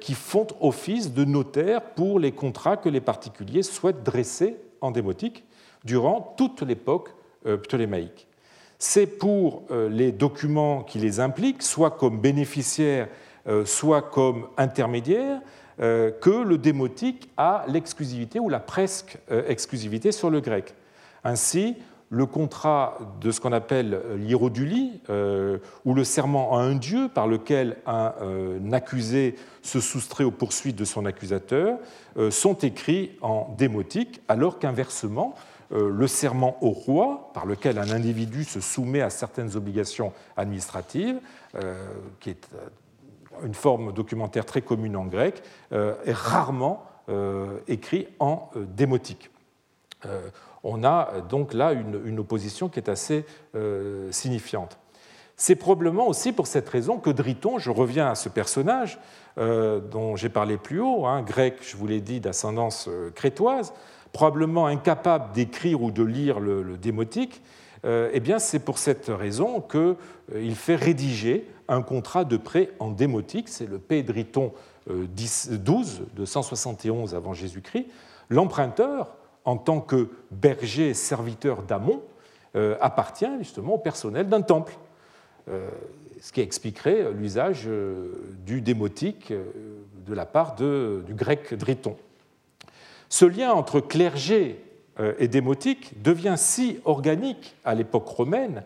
[0.00, 5.44] qui font office de notaires pour les contrats que les particuliers souhaitent dresser en démotique
[5.84, 7.10] durant toute l'époque
[7.44, 8.26] ptolémaïque.
[8.78, 13.08] C'est pour les documents qui les impliquent, soit comme bénéficiaires
[13.48, 15.40] euh, soit comme intermédiaire,
[15.78, 20.74] euh, que le démotique a l'exclusivité ou la presque euh, exclusivité sur le grec.
[21.22, 21.76] Ainsi,
[22.10, 25.00] le contrat de ce qu'on appelle l'hierodulie,
[25.84, 28.12] ou le serment à un dieu par lequel un,
[28.72, 31.78] accusé se soustrait aux poursuites de son accusateur,
[32.30, 35.34] sont écrits en démotique, alors qu'inversement,
[35.72, 41.18] le serment au roi, par lequel un individu se soumet à certaines obligations administratives,
[42.20, 42.48] qui est
[43.44, 45.42] une forme documentaire très commune en grec,
[45.72, 49.30] euh, est rarement euh, écrit en euh, démotique.
[50.68, 53.24] On a donc là une, opposition qui est assez
[54.10, 54.78] signifiante.
[55.36, 58.98] C'est probablement aussi pour cette raison que Driton, je reviens à ce personnage
[59.36, 63.74] dont j'ai parlé plus haut, hein, grec, je vous l'ai dit, d'ascendance crétoise,
[64.12, 67.42] probablement incapable d'écrire ou de lire le, démotique,
[67.84, 73.48] eh bien c'est pour cette raison qu'il fait rédiger un contrat de prêt en démotique,
[73.48, 74.52] c'est le Pédriton
[74.88, 77.86] 12 de 171 avant Jésus-Christ.
[78.28, 82.02] L'emprunteur, en tant que berger serviteur d'Amon,
[82.56, 84.74] euh, appartient justement au personnel d'un temple,
[85.48, 85.70] euh,
[86.20, 88.12] ce qui expliquerait l'usage euh,
[88.44, 91.96] du démotique de la part du grec driton.
[93.08, 94.62] Ce lien entre clergé
[95.18, 98.62] et démotique devient si organique à l'époque romaine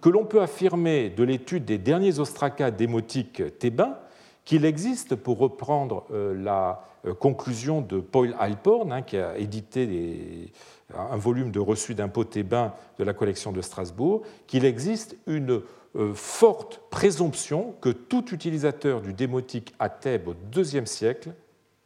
[0.00, 3.98] que l'on peut affirmer de l'étude des derniers ostracas démotiques thébains
[4.44, 10.52] qu'il existe, pour reprendre euh, la euh, conclusion de Paul Alporn, hein, qui a édité
[10.94, 15.62] un volume de reçus d'impôts thébains de la collection de Strasbourg, qu'il existe une
[15.96, 21.32] euh, forte présomption que tout utilisateur du démotique à Thèbes au IIe siècle,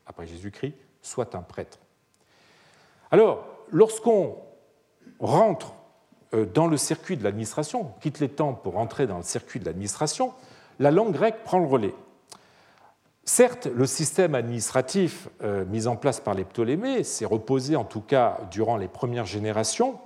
[0.07, 1.79] après Jésus-Christ, soit un prêtre.
[3.11, 4.37] Alors, lorsqu'on
[5.21, 5.75] rentre
[6.55, 10.33] dans le circuit de l'administration, quitte les temps pour entrer dans le circuit de l'administration,
[10.81, 11.95] la langue grecque prend le relais.
[13.29, 18.01] Certes, le système administratif euh, mis en place par les Ptolémées s'est reposé, en tout
[18.01, 19.99] cas durant les premières générations,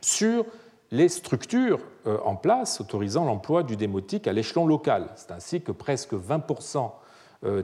[0.00, 0.46] sur
[0.92, 5.08] les structures euh, en place autorisant l'emploi du démotique à l'échelon local.
[5.16, 6.92] C'est ainsi que presque 20%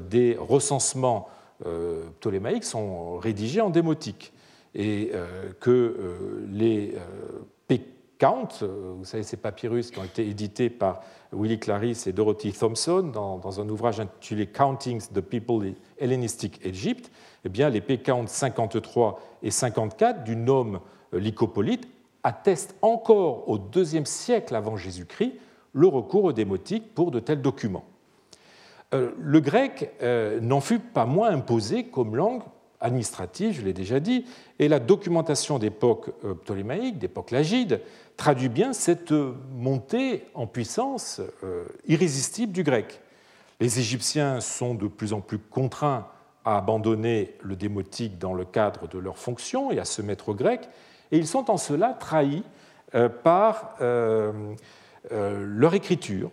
[0.01, 1.29] des recensements
[2.19, 4.33] ptolémaïques sont rédigés en démotique
[4.75, 5.13] et
[5.61, 6.97] que les
[8.19, 11.03] Count, vous savez, ces papyrus qui ont été édités par
[11.33, 17.11] Willie Clarice et Dorothy Thompson dans, un ouvrage intitulé Countings the People in Hellenistic Egypt,
[17.45, 20.81] eh bien, les P-Count 53 et 54 du nom
[21.13, 21.87] lycopolite
[22.25, 25.35] attestent encore au IIe siècle avant Jésus-Christ
[25.73, 27.85] le recours aux démotiques pour de tels documents.
[28.95, 32.43] Euh, le grec euh, n'en fut pas moins imposé comme langue
[32.81, 34.25] administrative, je l'ai déjà dit,
[34.59, 37.81] et la documentation d'époque euh, ptolémaïque, d'époque lagide,
[38.17, 39.13] traduit bien cette
[39.53, 41.21] montée en puissance
[41.87, 43.01] irrésistible du grec.
[43.61, 46.09] Les Égyptiens sont de plus en plus contraints
[46.45, 50.35] à abandonner le démotique dans le cadre de leurs fonctions et à se mettre au
[50.35, 50.69] grec,
[51.13, 52.43] et ils sont en cela trahis
[53.23, 53.77] par
[55.11, 56.33] leur écriture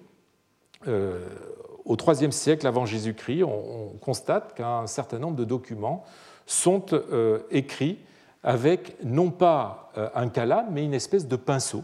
[1.85, 6.03] au IIIe siècle avant Jésus-Christ, on, constate qu'un certain nombre de documents
[6.45, 7.97] sont euh, écrits
[8.43, 11.83] avec non pas euh, un calame, mais une espèce de pinceau,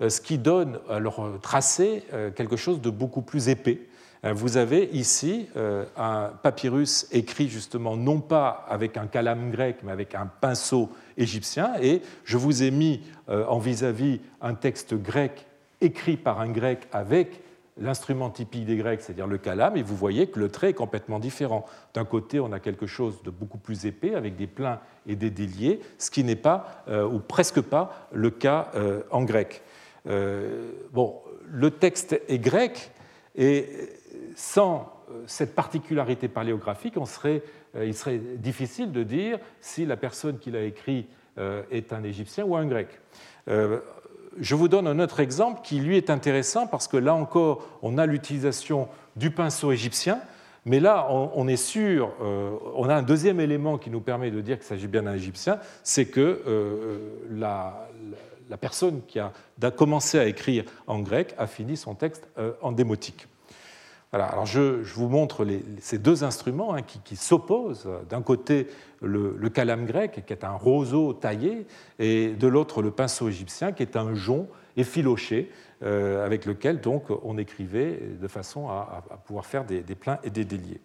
[0.00, 2.04] euh, ce qui donne à leur tracé
[2.36, 3.80] quelque chose de beaucoup plus épais.
[4.24, 5.48] Vous avez ici
[5.96, 11.72] un papyrus écrit justement non pas avec un calame grec, mais avec un pinceau égyptien,
[11.82, 15.44] et je vous ai mis en vis-à-vis un texte grec
[15.80, 17.40] écrit par un grec avec
[17.78, 21.18] l'instrument typique des Grecs, c'est-à-dire le calame, et vous voyez que le trait est complètement
[21.18, 21.64] différent.
[21.94, 25.30] D'un côté, on a quelque chose de beaucoup plus épais, avec des pleins et des
[25.30, 29.62] déliés, ce qui n'est pas, euh, ou presque pas, le cas euh, en grec.
[30.06, 32.90] Euh, bon, le texte est grec,
[33.36, 33.68] et
[34.36, 34.92] sans
[35.26, 41.06] cette particularité paléographique, il serait difficile de dire si la personne qui l'a écrit
[41.70, 42.88] est un Égyptien ou un Grec
[44.38, 47.98] je vous donne un autre exemple qui, lui, est intéressant parce que là encore, on
[47.98, 50.20] a l'utilisation du pinceau égyptien,
[50.64, 54.40] mais là, on, est sûr, euh, on a un deuxième élément qui nous permet de
[54.40, 56.98] dire qu'il s'agit bien d'un Égyptien, c'est que euh,
[57.30, 57.88] la,
[58.60, 59.32] personne qui a,
[59.76, 63.26] commencé à écrire en grec a fini son texte euh, en démotique
[64.12, 65.46] alors je, vous montre
[65.80, 67.88] ces deux instruments hein, qui, s'opposent.
[68.10, 68.68] D'un côté,
[69.00, 71.66] le, calame grec, qui est un roseau taillé,
[71.98, 75.50] et de l'autre, le pinceau égyptien, qui est un jonc effiloché,
[75.82, 80.44] euh, avec lequel donc on écrivait de façon à, pouvoir faire des pleins et des
[80.44, 80.80] déliés.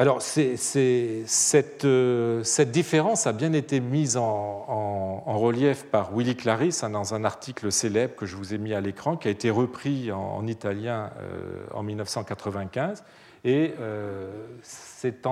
[0.00, 7.14] Alors, euh, cette, différence a bien été mise en, relief par Willy Clarice hein, dans
[7.14, 10.46] un article célèbre que je vous ai mis à l'écran, qui a été repris en,
[10.46, 13.02] italien euh, en 1995.
[13.42, 14.30] Et euh,
[14.62, 15.26] c'est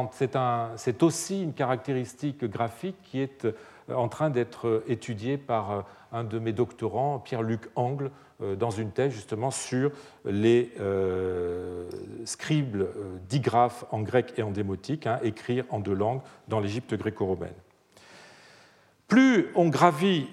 [1.04, 3.46] aussi une caractéristique graphique qui est
[3.94, 8.10] en train d'être étudiée par un de mes doctorants, Pierre-Luc Angle,
[8.40, 9.90] dans une thèse justement sur
[10.26, 11.88] les euh,
[12.26, 12.92] scribes euh,
[13.28, 17.54] digraphes en grec et en démotique, hein, écrire en deux langues dans l'Égypte gréco-romaine.
[19.08, 20.26] Plus on gravit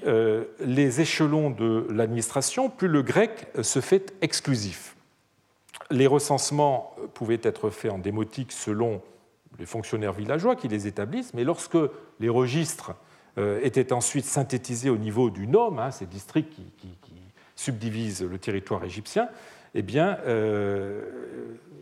[0.60, 4.95] les échelons de l'administration, plus le grec se fait exclusif.
[5.91, 9.04] Les recensements pouvaient être faits en démotique selon
[9.60, 11.78] les fonctionnaires villageois qui les établissent, mais lorsque
[12.20, 12.95] les registres
[13.38, 16.97] étaient ensuite synthétisés au niveau du nom, hein, ces districts qui,
[17.56, 19.30] subdivise le territoire égyptien,
[19.76, 21.01] eh euh,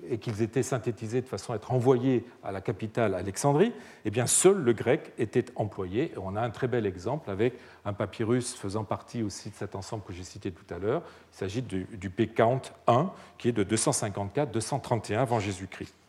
[0.10, 3.74] et qu'ils étaient synthétisés de façon à être envoyés à la capitale Alexandrie,
[4.06, 6.14] eh bien, seul le grec était employé.
[6.18, 7.54] on a un très bel exemple avec
[7.86, 11.04] un papyrus faisant partie aussi de cet ensemble que j'ai cité tout à l'heure.
[11.34, 16.01] Il s'agit du, du P-Count 1, qui est de 254-231 avant Jésus-Christ.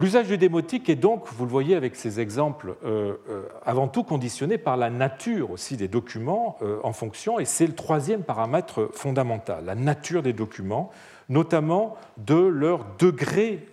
[0.00, 4.02] L'usage du démotique est donc, vous le voyez avec ces exemples, euh, euh, avant tout
[4.02, 8.88] conditionné par la nature aussi des documents euh, en fonction, et c'est le troisième paramètre
[8.94, 10.90] fondamental, la nature des documents,
[11.28, 13.64] notamment de leur degré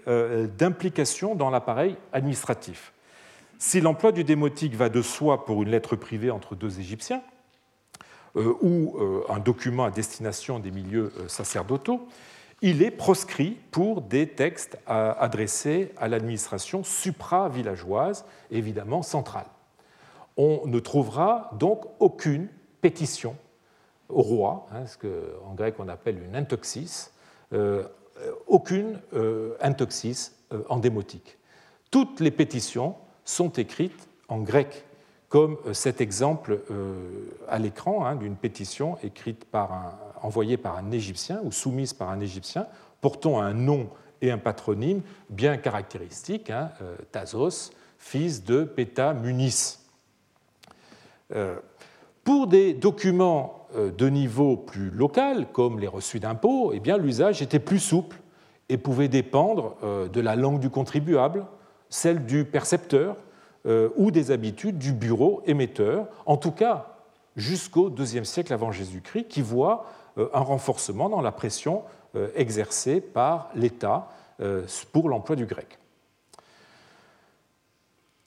[0.59, 2.93] d'implication dans l'appareil administratif.
[3.57, 7.23] Si l'emploi du démotique va de soi pour une lettre privée entre deux Égyptiens,
[8.35, 8.95] ou
[9.27, 12.07] un document à destination des milieux sacerdotaux,
[12.61, 19.45] il est proscrit pour des textes adressés à l'administration supra-villageoise, évidemment centrale.
[20.37, 22.47] On ne trouvera donc aucune
[22.81, 23.35] pétition
[24.09, 27.11] au roi, hein, ce qu'en grec on appelle une intoxis,
[27.53, 27.83] euh,
[28.47, 31.37] aucune euh, intoxis euh, en démotique.
[31.91, 32.95] Toutes les pétitions
[33.25, 34.85] sont écrites en grec,
[35.29, 36.61] comme cet exemple
[37.49, 39.91] à l'écran hein, d'une pétition écrite par un,
[40.23, 42.67] envoyée par un Égyptien ou soumise par un Égyptien,
[43.01, 43.89] portant un nom
[44.21, 49.79] et un patronyme bien caractéristiques, hein, euh, Thasos, fils de Péta Munis.
[51.33, 51.57] Euh,
[52.23, 57.59] pour des documents euh, de niveau plus local, comme les reçus d'impôts, eh l'usage était
[57.59, 58.17] plus souple
[58.69, 59.77] et pouvait dépendre
[60.11, 61.45] de la langue du contribuable,
[61.87, 63.15] celles du percepteur
[63.95, 66.97] ou des habitudes du bureau émetteur, en tout cas
[67.37, 69.85] jusqu'au IIe siècle avant Jésus-Christ, qui voit
[70.17, 71.83] un renforcement dans la pression
[72.15, 74.09] euh, exercée par l'État
[74.91, 75.79] pour l'emploi du grec.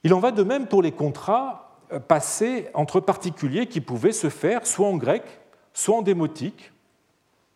[0.03, 1.79] Il en va de même pour les contrats
[2.09, 5.23] passés entre particuliers qui pouvaient se faire soit en grec,
[5.73, 6.73] soit en démotique,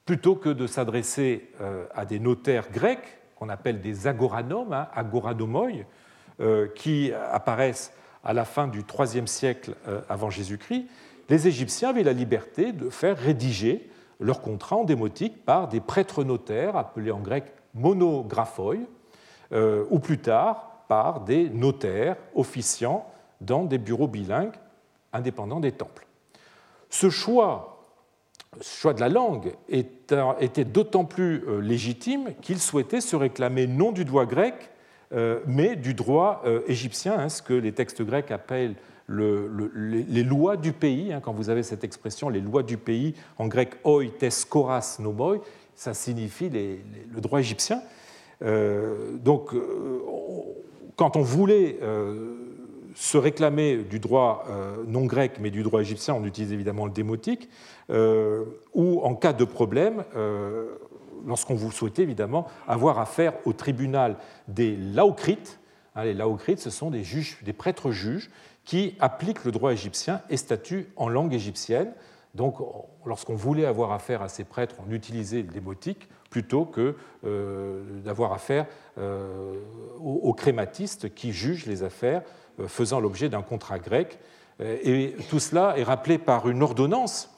[0.05, 1.51] plutôt que de s'adresser
[1.97, 5.85] à des notaires grecs, qu'on appelle des agoranomes, hein, agoranomoi,
[6.41, 7.93] euh, qui apparaissent
[8.24, 10.87] à la fin du IIIe siècle euh, avant Jésus-Christ,
[11.28, 13.89] les Égyptiens avaient la liberté de faire rédiger
[14.21, 18.77] leurs contrats en démotique par des prêtres notaires, appelés en grec monographoi,
[19.53, 23.07] euh, ou plus tard par des notaires officiant
[23.41, 24.55] dans des bureaux bilingues
[25.12, 26.07] indépendants des temples.
[26.91, 27.83] Ce choix,
[28.61, 34.27] choix de la langue était d'autant plus légitime qu'il souhaitait se réclamer non du droit
[34.27, 34.71] grec,
[35.15, 38.75] euh, mais du droit euh, égyptien, hein, ce que les textes grecs appellent
[39.09, 41.12] les lois du pays.
[41.12, 44.96] Hein, quand vous avez cette expression, les lois du pays, en grec oi tes koras
[45.00, 45.38] nomoi,
[45.74, 47.82] ça signifie le droit égyptien.
[48.42, 49.50] Euh, donc,
[50.96, 51.78] quand on voulait
[52.94, 54.46] se réclamer du droit
[54.86, 57.48] non grec, mais du droit égyptien, on utilise évidemment le démotique,
[57.88, 60.05] ou en cas de problème,
[61.26, 64.16] lorsqu'on vous souhaitait évidemment avoir affaire au tribunal
[64.48, 65.59] des laocrites.
[65.96, 68.30] Hein, les laocrites, ce sont des prêtres juges
[68.65, 71.93] qui appliquent le droit égyptien et statuent en langue égyptienne.
[72.35, 72.57] Donc,
[73.07, 78.33] lorsqu'on voulait avoir affaire à ces prêtres, on utilisait le démotique plutôt que euh, d'avoir
[78.33, 78.67] affaire
[78.99, 79.55] euh,
[80.01, 82.23] aux, crématistes qui jugent les affaires
[82.59, 84.19] euh, faisant l'objet d'un contrat grec.
[84.61, 87.29] Et tout cela est rappelé par une ordonnance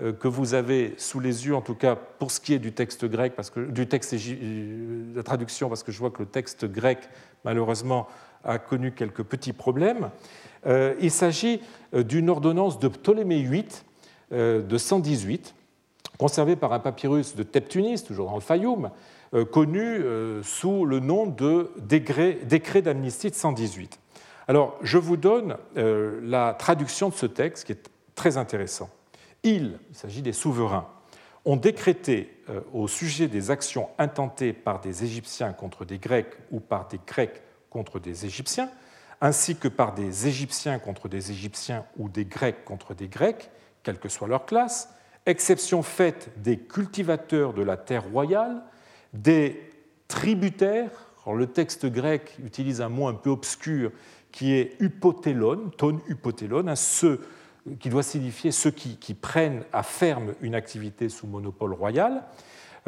[0.00, 3.04] que vous avez sous les yeux, en tout cas pour ce qui est du texte
[3.04, 4.12] grec, parce que, du texte
[5.14, 6.98] la traduction, parce que je vois que le texte grec,
[7.44, 8.08] malheureusement,
[8.42, 10.10] a connu quelques petits problèmes.
[10.66, 11.60] Euh, il s'agit
[11.92, 13.66] d'une ordonnance de Ptolémée VIII
[14.32, 15.54] de 118,
[16.18, 18.90] conservée par un papyrus de Teptunis, toujours dans le Fayoum,
[19.52, 20.00] connu
[20.42, 24.00] sous le nom de décret d'amnistie de 118.
[24.48, 28.90] Alors, je vous donne la traduction de ce texte qui est très intéressant
[29.44, 30.88] ils, il s'agit des souverains,
[31.44, 36.58] ont décrété euh, au sujet des actions intentées par des Égyptiens contre des Grecs ou
[36.58, 38.70] par des Grecs contre des Égyptiens,
[39.24, 43.50] ainsi que par des Égyptiens contre des Égyptiens ou des Grecs contre des Grecs,
[43.82, 44.90] quelle que soit leur classe,
[45.24, 48.62] exception faite des cultivateurs de la terre royale,
[49.14, 49.72] des
[50.08, 50.90] tributaires,
[51.26, 53.92] le texte grec utilise un mot un peu obscur
[54.30, 57.26] qui est hypotélon, ton hypotélon, hein, ceux
[57.80, 62.24] qui doit signifier ceux qui, prennent à ferme une activité sous monopole royal,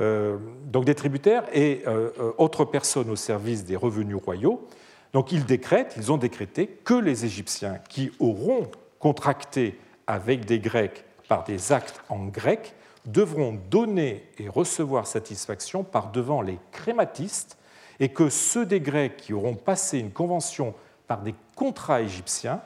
[0.00, 4.68] euh, donc des tributaires et euh, euh, autres personnes au service des revenus royaux.
[5.12, 11.04] Donc ils décrètent, ils ont décrété que les Égyptiens qui auront contracté avec des Grecs
[11.28, 12.74] par des actes en grec
[13.06, 17.56] devront donner et recevoir satisfaction par devant les crématistes
[18.00, 20.74] et que ceux des Grecs qui auront passé une convention
[21.06, 22.60] par des contrats égyptiens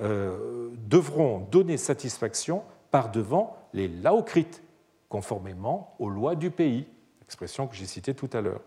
[0.00, 4.62] euh, devront donner satisfaction par devant les laocrites,
[5.08, 6.86] conformément aux lois du pays,
[7.22, 8.60] expression que j'ai citée tout à l'heure.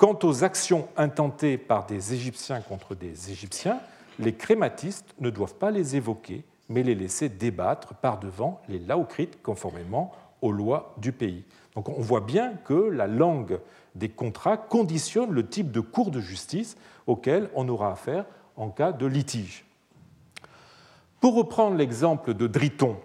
[0.00, 3.80] Quant aux actions intentées par des Égyptiens contre des Égyptiens,
[4.18, 9.42] les crématistes ne doivent pas les évoquer, mais les laisser débattre par devant les laocrites,
[9.42, 11.44] conformément aux lois du pays.
[11.74, 13.60] Donc on voit bien que la langue
[13.94, 18.24] des contrats conditionne le type de cours de justice auquel on aura affaire
[18.56, 19.66] en cas de litige.
[21.20, 22.96] Pour reprendre l'exemple de Driton,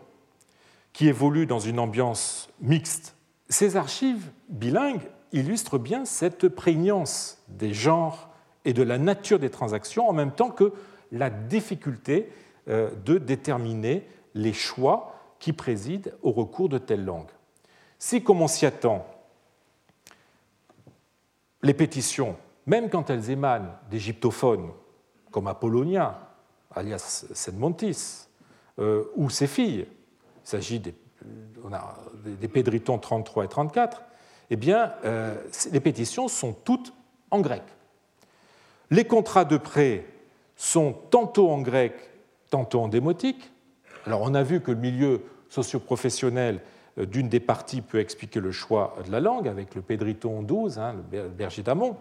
[0.93, 3.17] qui évolue dans une ambiance mixte,
[3.49, 8.29] ces archives bilingues illustrent bien cette prégnance des genres
[8.63, 10.73] et de la nature des transactions, en même temps que
[11.11, 12.31] la difficulté
[12.67, 17.29] euh, de déterminer les choix qui président au recours de telles langues.
[17.99, 19.05] Si, comme on s'y attend,
[21.61, 24.71] les pétitions, même quand elles émanent d'égyptophones
[25.31, 26.29] comme Apollonia,
[26.73, 28.27] alias Senmontis,
[28.79, 29.85] euh, ou ses filles,
[30.43, 30.95] il s'agit des,
[32.25, 34.01] des Pédritons 33 et 34,
[34.49, 35.35] eh bien, euh,
[35.71, 36.93] les pétitions sont toutes
[37.31, 37.63] en grec.
[38.91, 40.05] Les contrats de prêt
[40.55, 41.93] sont tantôt en grec,
[42.49, 43.51] tantôt en démotique.
[44.05, 46.61] Alors, on a vu que le milieu socioprofessionnel
[46.97, 50.79] euh, d'une des parties peut expliquer le choix de la langue, avec le Pédriton 12,
[50.79, 51.97] hein, le berger d'Amon,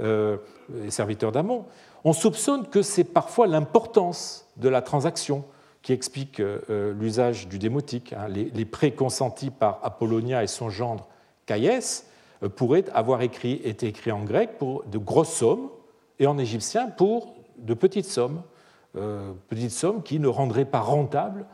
[0.00, 1.64] les serviteurs d'Amon
[2.04, 5.44] on soupçonne que c'est parfois l'importance de la transaction
[5.82, 8.12] qui explique euh, l'usage du démotique.
[8.12, 8.28] Hein.
[8.28, 11.08] Les prêts consentis par Apollonia et son gendre
[11.48, 12.06] Caïès
[12.44, 15.70] euh, pourraient avoir été écrits en grec pour de grosses sommes
[16.20, 18.42] et en égyptien pour de petites sommes,
[19.48, 21.44] petites sommes qui ne rendraient pas rentable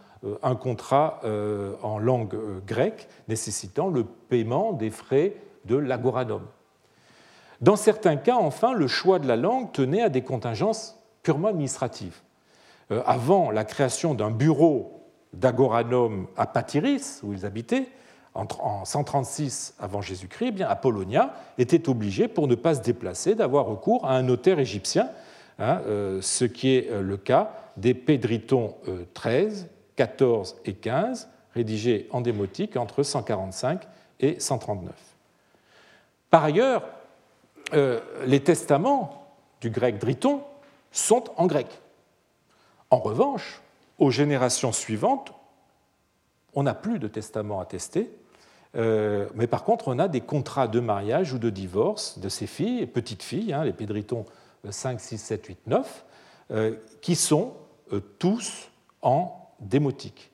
[0.43, 1.21] un contrat
[1.83, 2.37] en langue
[2.67, 6.43] grecque nécessitant le paiement des frais de l'agoranum.
[7.61, 12.21] Dans certains cas, enfin, le choix de la langue tenait à des contingences purement administratives.
[12.91, 15.01] Euh, avant la création d'un bureau
[15.33, 17.89] d'agoranum à Patiris, où ils habitaient,
[18.35, 24.05] en 136 avant Jésus-Christ, eh Apollonia était obligé, pour ne pas se déplacer, d'avoir recours
[24.05, 25.09] à un notaire égyptien,
[25.59, 28.75] hein, euh, ce qui est euh, le cas des Pédritons
[29.15, 33.83] 13, 14 et 15, rédigés en démotique entre 145
[34.21, 34.95] et 139.
[36.31, 36.85] Par ailleurs,
[38.27, 39.27] les testaments
[39.61, 40.43] du grec driton
[40.93, 41.67] sont en grec.
[42.91, 43.61] En revanche,
[43.99, 45.33] aux générations suivantes,
[46.55, 48.11] on n'a plus de testament attesté,
[48.77, 52.47] euh, mais par contre, on a des contrats de mariage ou de divorce de ces
[52.47, 54.25] filles, petites filles, hein, les pédritons
[54.69, 56.05] 5, 6, 7, 8, 9,
[57.01, 57.55] qui sont
[57.93, 58.71] euh, tous
[59.03, 60.33] en démotique.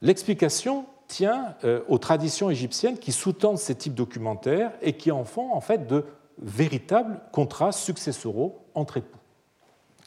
[0.00, 5.52] L'explication tient euh, aux traditions égyptiennes qui sous-tendent ces types documentaires et qui en font
[5.52, 6.06] en fait de
[6.38, 9.18] véritables contrats successoraux entre époux.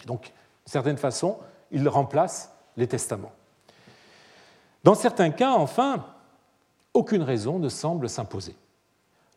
[0.08, 1.38] Donc, d'une certaine façon,
[1.72, 3.32] ils remplacent les testaments.
[4.84, 6.06] Dans certains cas, enfin,
[6.94, 8.56] aucune raison ne semble s'imposer.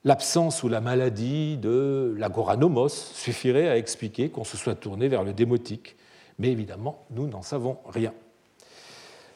[0.05, 5.33] L'absence ou la maladie de l'agoranomos suffirait à expliquer qu'on se soit tourné vers le
[5.33, 5.97] démotique,
[6.39, 8.13] mais évidemment, nous n'en savons rien.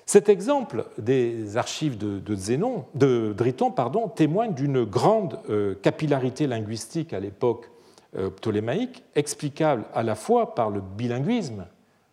[0.05, 3.73] Cet exemple des archives de, Zénon, de Driton
[4.15, 7.71] témoigne d'une grande euh, capillarité linguistique à l'époque
[8.17, 11.67] euh, ptolémaïque, explicable à la fois par le bilinguisme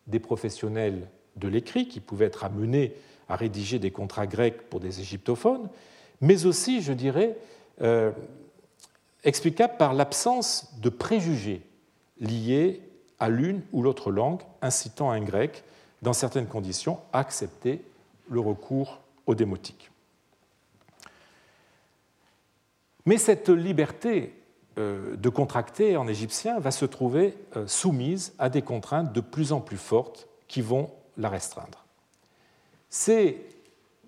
[0.07, 2.95] des professionnels de l'écrit qui pouvaient être amenés
[3.29, 5.69] à rédiger des contrats grecs pour des égyptophones,
[6.21, 7.37] mais aussi, je dirais,
[7.81, 8.11] euh,
[9.23, 11.61] explicable par l'absence de préjugés
[12.19, 12.81] liés
[13.19, 15.63] à l'une ou l'autre langue, incitant un grec,
[16.01, 17.81] dans certaines conditions, à accepter
[18.29, 19.91] le recours aux démotiques.
[23.05, 24.33] Mais cette liberté
[24.77, 29.51] euh, de contracter en égyptien va se trouver euh, soumise à des contraintes de plus
[29.51, 31.85] en plus fortes qui vont la restreindre.
[32.89, 33.37] C'est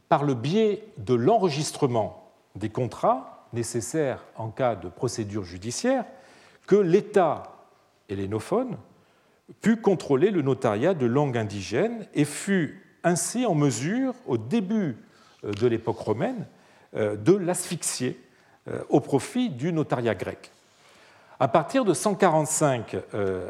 [0.09, 6.05] par le biais de l'enregistrement des contrats nécessaires en cas de procédure judiciaire
[6.65, 7.43] que l'État
[8.09, 8.77] hélénophone
[9.61, 14.97] put contrôler le notariat de langue indigène et fut ainsi en mesure, au début
[15.43, 16.45] euh, de l'époque romaine,
[16.93, 18.19] de l'asphyxier
[18.89, 20.51] au profit du notariat grec.
[21.39, 23.47] À partir de 145 euh,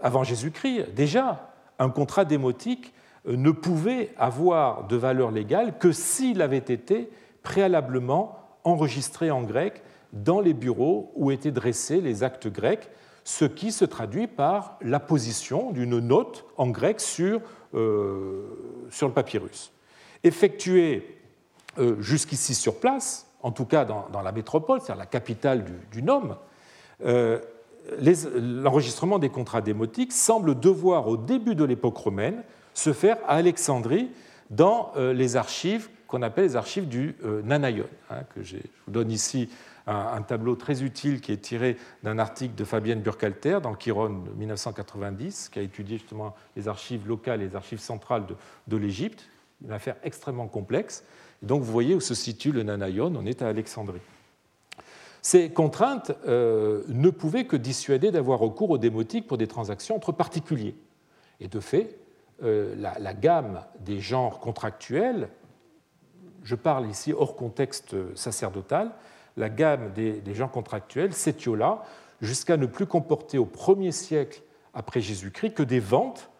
[0.00, 2.95] avant Jésus-Christ, déjà, un contrat démotique euh,
[3.26, 7.10] ne pouvait avoir de valeur légale que s'il avait été
[7.42, 12.88] préalablement enregistré en grec dans les bureaux où étaient dressés les actes grecs,
[13.24, 17.40] ce qui se traduit par l'apposition d'une note en grec sur,
[17.74, 18.44] euh,
[19.02, 19.72] le papyrus.
[20.22, 21.12] Effectué
[21.98, 26.36] jusqu'ici sur place, en tout cas dans, la métropole, c'est-à-dire la capitale du, Nome,
[27.04, 27.38] euh,
[28.34, 32.42] l'enregistrement des contrats démotiques semble devoir, au début de l'époque romaine,
[32.76, 34.10] se faire à Alexandrie
[34.50, 37.86] dans euh, les archives qu'on appelle les archives du euh, Nanaïon.
[38.10, 39.48] Hein, que je vous donne ici
[39.88, 45.48] un, tableau très utile qui est tiré d'un article de Fabienne Burkhalter dans Chiron 1990,
[45.48, 48.24] qui a étudié justement les archives locales et les archives centrales
[48.66, 49.28] de, l'Égypte,
[49.64, 51.04] une affaire extrêmement complexe.
[51.42, 54.00] Donc vous voyez où se situe le Nanaïon, on est à Alexandrie.
[55.22, 60.12] Ces contraintes euh, ne pouvaient que dissuader d'avoir recours aux démotiques pour des transactions entre
[60.12, 60.74] particuliers.
[61.40, 61.96] Et de fait,
[62.42, 65.28] euh, la, gamme des genres contractuels,
[66.42, 68.92] je parle ici hors contexte sacerdotal,
[69.36, 71.82] la gamme des, genres contractuels s'étiola
[72.20, 74.42] jusqu'à ne plus comporter au premier siècle
[74.74, 76.30] après Jésus-Christ que des ventes,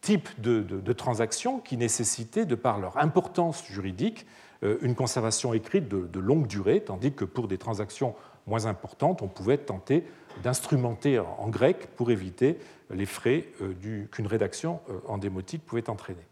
[0.00, 4.26] type de transactions qui nécessitaient, de par leur importance juridique,
[4.62, 8.14] une conservation écrite de, longue durée, tandis que pour des transactions
[8.46, 10.04] moins importantes, on pouvait tenter
[10.42, 12.58] d'instrumenter en grec pour éviter
[12.90, 16.22] les frais euh, qu'une rédaction euh, en démotique pouvait entraîner.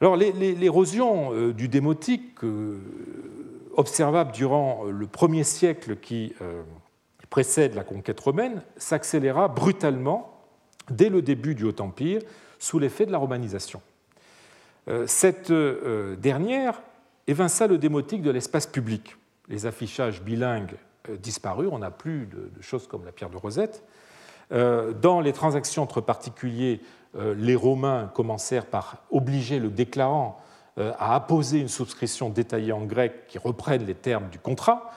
[0.00, 2.38] L'érosion du démotique,
[3.76, 6.34] observable durant le premier siècle qui
[7.30, 10.38] précède la conquête romaine, s'accéléra brutalement
[10.90, 12.22] dès le début du Haut Empire
[12.58, 13.80] sous l'effet de la romanisation.
[14.88, 16.80] Euh, cette euh, dernière
[17.26, 19.16] évinça le démotique de l'espace public.
[19.48, 20.76] Les affichages bilingues
[21.08, 23.84] euh, disparurent, on n'a plus de, choses comme la pierre de Rosette.
[24.50, 26.80] Dans les transactions entre particuliers,
[27.14, 30.38] les Romains commencèrent par obliger le déclarant
[30.78, 34.90] à apposer une souscription détaillée en grec qui reprenne les termes du contrat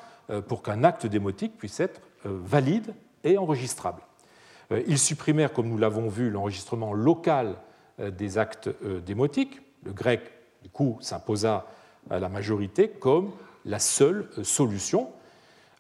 [0.48, 2.94] pour qu'un acte démotique puisse être valides
[3.26, 4.04] et enregistrables.
[4.88, 7.56] Ils supprimèrent, comme nous l'avons vu, l'enregistrement local
[8.00, 8.70] des actes
[9.06, 9.60] démotiques.
[9.84, 10.22] Le grec,
[10.64, 11.66] du coup, s'imposa
[12.10, 13.32] à la majorité comme
[13.66, 15.10] la seule solution.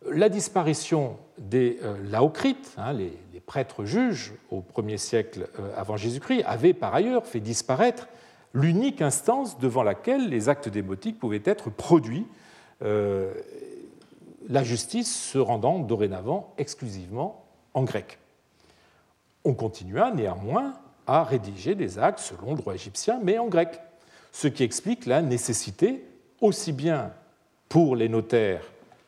[0.06, 1.80] La disparition des
[2.10, 3.12] laocrites, hein, les,
[3.45, 8.08] prêtres juges au 1er siècle avant Jésus-Christ, avait par ailleurs fait disparaître
[8.54, 12.26] l'unique instance devant laquelle les actes démotiques pouvaient être produits,
[12.84, 13.34] euh,
[14.49, 18.20] la justice se rendant dorénavant exclusivement en grec.
[19.43, 20.74] On continua néanmoins
[21.08, 23.80] à rédiger des actes selon le droit égyptien, mais en grec,
[24.32, 26.05] ce qui explique la nécessité,
[26.39, 27.13] aussi bien
[27.69, 28.63] pour les notaires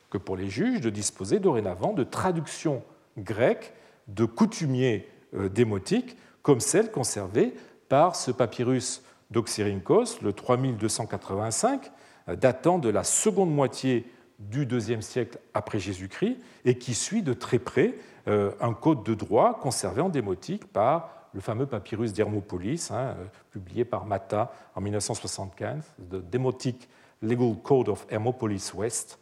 [0.09, 2.83] que pour les juges, de disposer dorénavant de traductions
[3.17, 3.73] grecques
[4.07, 7.53] de coutumiers euh, démotiques, comme celles conservées
[7.89, 9.01] par ce papyrus
[9.31, 11.91] d'Oxyrhynchos, le 3285,
[12.27, 14.05] datant de la seconde moitié
[14.39, 17.95] du IIe siècle après Jésus-Christ et qui suit de très près
[18.27, 23.25] euh, un code de droit conservé en démotique par le fameux papyrus d'Hermopolis, hein, euh,
[23.51, 26.87] publié par Mata en 1975, The Demotic
[27.21, 29.19] Legal Code of Hermopolis West.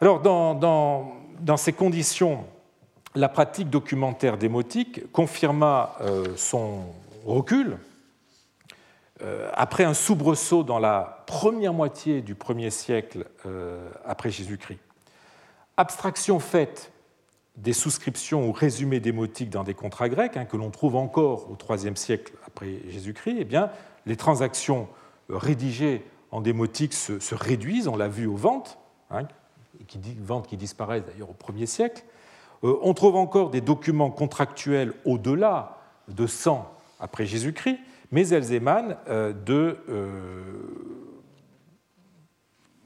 [0.00, 2.44] Alors, dans, ces conditions,
[3.14, 6.84] la pratique documentaire démotique confirma euh, son
[7.26, 7.76] recul
[9.22, 13.26] euh, après un soubresaut dans la première moitié du premier siècle
[14.06, 14.80] après Jésus-Christ.
[15.76, 16.90] Abstraction faite
[17.62, 21.56] des souscriptions ou résumés démotiques dans des contrats grecs, hein, que l'on trouve encore au
[21.74, 23.58] IIIe siècle après Jésus-Christ, eh
[24.06, 24.88] les transactions
[25.30, 28.78] euh, rédigées en démotique se, réduisent, on l'a vu aux ventes,
[29.10, 29.26] hein,
[29.88, 32.04] qui, ventes qui disparaissent d'ailleurs au 1er siècle.
[32.62, 37.78] on trouve encore des documents contractuels au-delà de 100 après Jésus-Christ,
[38.12, 40.42] mais elles émanent euh, de euh,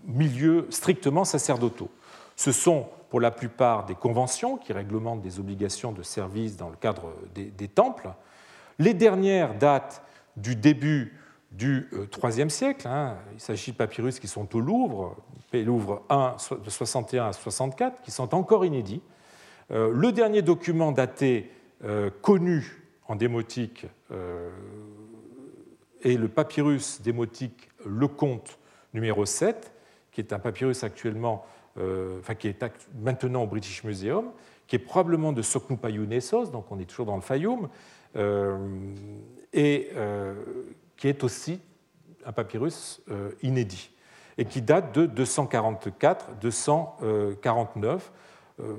[0.05, 1.91] milieux strictement sacerdotaux.
[2.37, 6.77] Ce sont pour la plupart des conventions qui réglementent des obligations de service dans le
[6.77, 8.11] cadre des, temples.
[8.79, 10.03] Les dernières datent
[10.37, 11.19] du début
[11.53, 12.89] du IIIe euh, siècle.
[12.89, 13.17] Hein.
[13.33, 15.17] Il s'agit de papyrus qui sont au Louvre,
[15.53, 19.03] Louvre 1 de 61 à 64, qui sont encore inédits.
[19.71, 21.51] Le dernier document daté
[22.21, 23.87] connu en démotique
[26.05, 28.59] et le papyrus démotique Le Comte
[28.93, 29.73] numéro 7,
[30.13, 32.65] qui est un papyrus actuellement, euh, enfin, qui est
[33.01, 34.33] maintenant au British Museum,
[34.67, 37.69] qui est probablement de Soknupayou Nessos, donc on est toujours dans le Fayoum,
[38.17, 38.59] euh,
[39.53, 40.35] et euh,
[40.97, 41.61] qui est aussi
[42.27, 43.03] un papyrus
[43.43, 43.91] inédit,
[44.39, 48.01] et qui date de 244-249,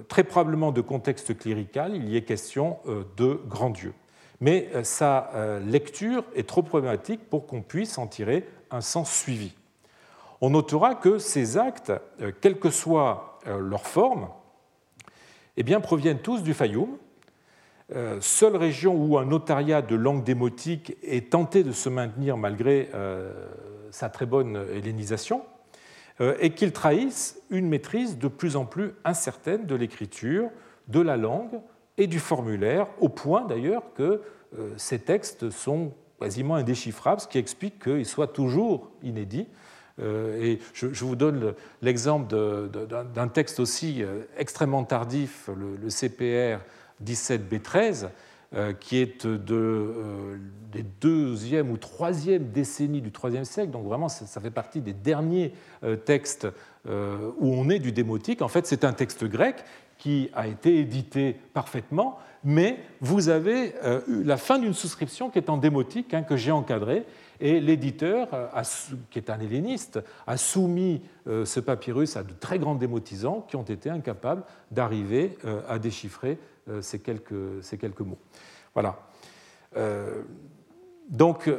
[0.07, 2.79] très probablement de contexte clérical, il y est question
[3.17, 3.93] de grand Dieu
[4.41, 9.11] mais euh, sa euh, lecture est trop problématique pour qu'on puisse en tirer un sens
[9.11, 9.53] suivi.
[10.41, 14.29] On notera que ces actes, euh, quelle que soit leur forme,
[15.55, 16.97] eh proviennent tous du Fayoum,
[18.19, 22.89] seule région où un notariat de langue démotique est tenté de se maintenir malgré
[23.91, 25.43] sa très bonne hellénisation,
[26.19, 30.49] et qu'ils trahissent une maîtrise de plus en plus incertaine de l'écriture,
[30.87, 31.61] de la langue,
[31.97, 34.21] et du formulaire, au point d'ailleurs que
[34.57, 39.47] euh, ces textes sont quasiment indéchiffrables, ce qui explique qu'ils soient toujours inédits.
[40.01, 42.35] Euh, et je, vous donne l'exemple
[43.13, 46.61] d'un texte aussi euh, extrêmement tardif, le, CPR
[47.03, 48.09] 17B13,
[48.79, 49.93] qui est de,
[50.71, 55.53] des deuxième ou troisième décennies du IIIe siècle, donc vraiment ça, fait partie des derniers
[56.05, 56.47] textes
[56.87, 58.41] où on est du démotique.
[58.41, 59.65] En fait, c'est un texte grec
[59.97, 65.49] qui a été édité parfaitement, mais vous avez euh, la fin d'une souscription qui est
[65.49, 67.05] en démotique, hein, que j'ai encadrée,
[67.39, 68.47] et l'éditeur, euh,
[69.09, 73.55] qui est un helléniste, a soumis euh, ce papyrus à de très grands démotisants qui
[73.55, 76.37] ont été incapables d'arriver à déchiffrer
[76.81, 77.31] ces quelques,
[78.01, 78.17] mots.
[78.73, 78.97] Voilà.
[81.09, 81.49] Donc,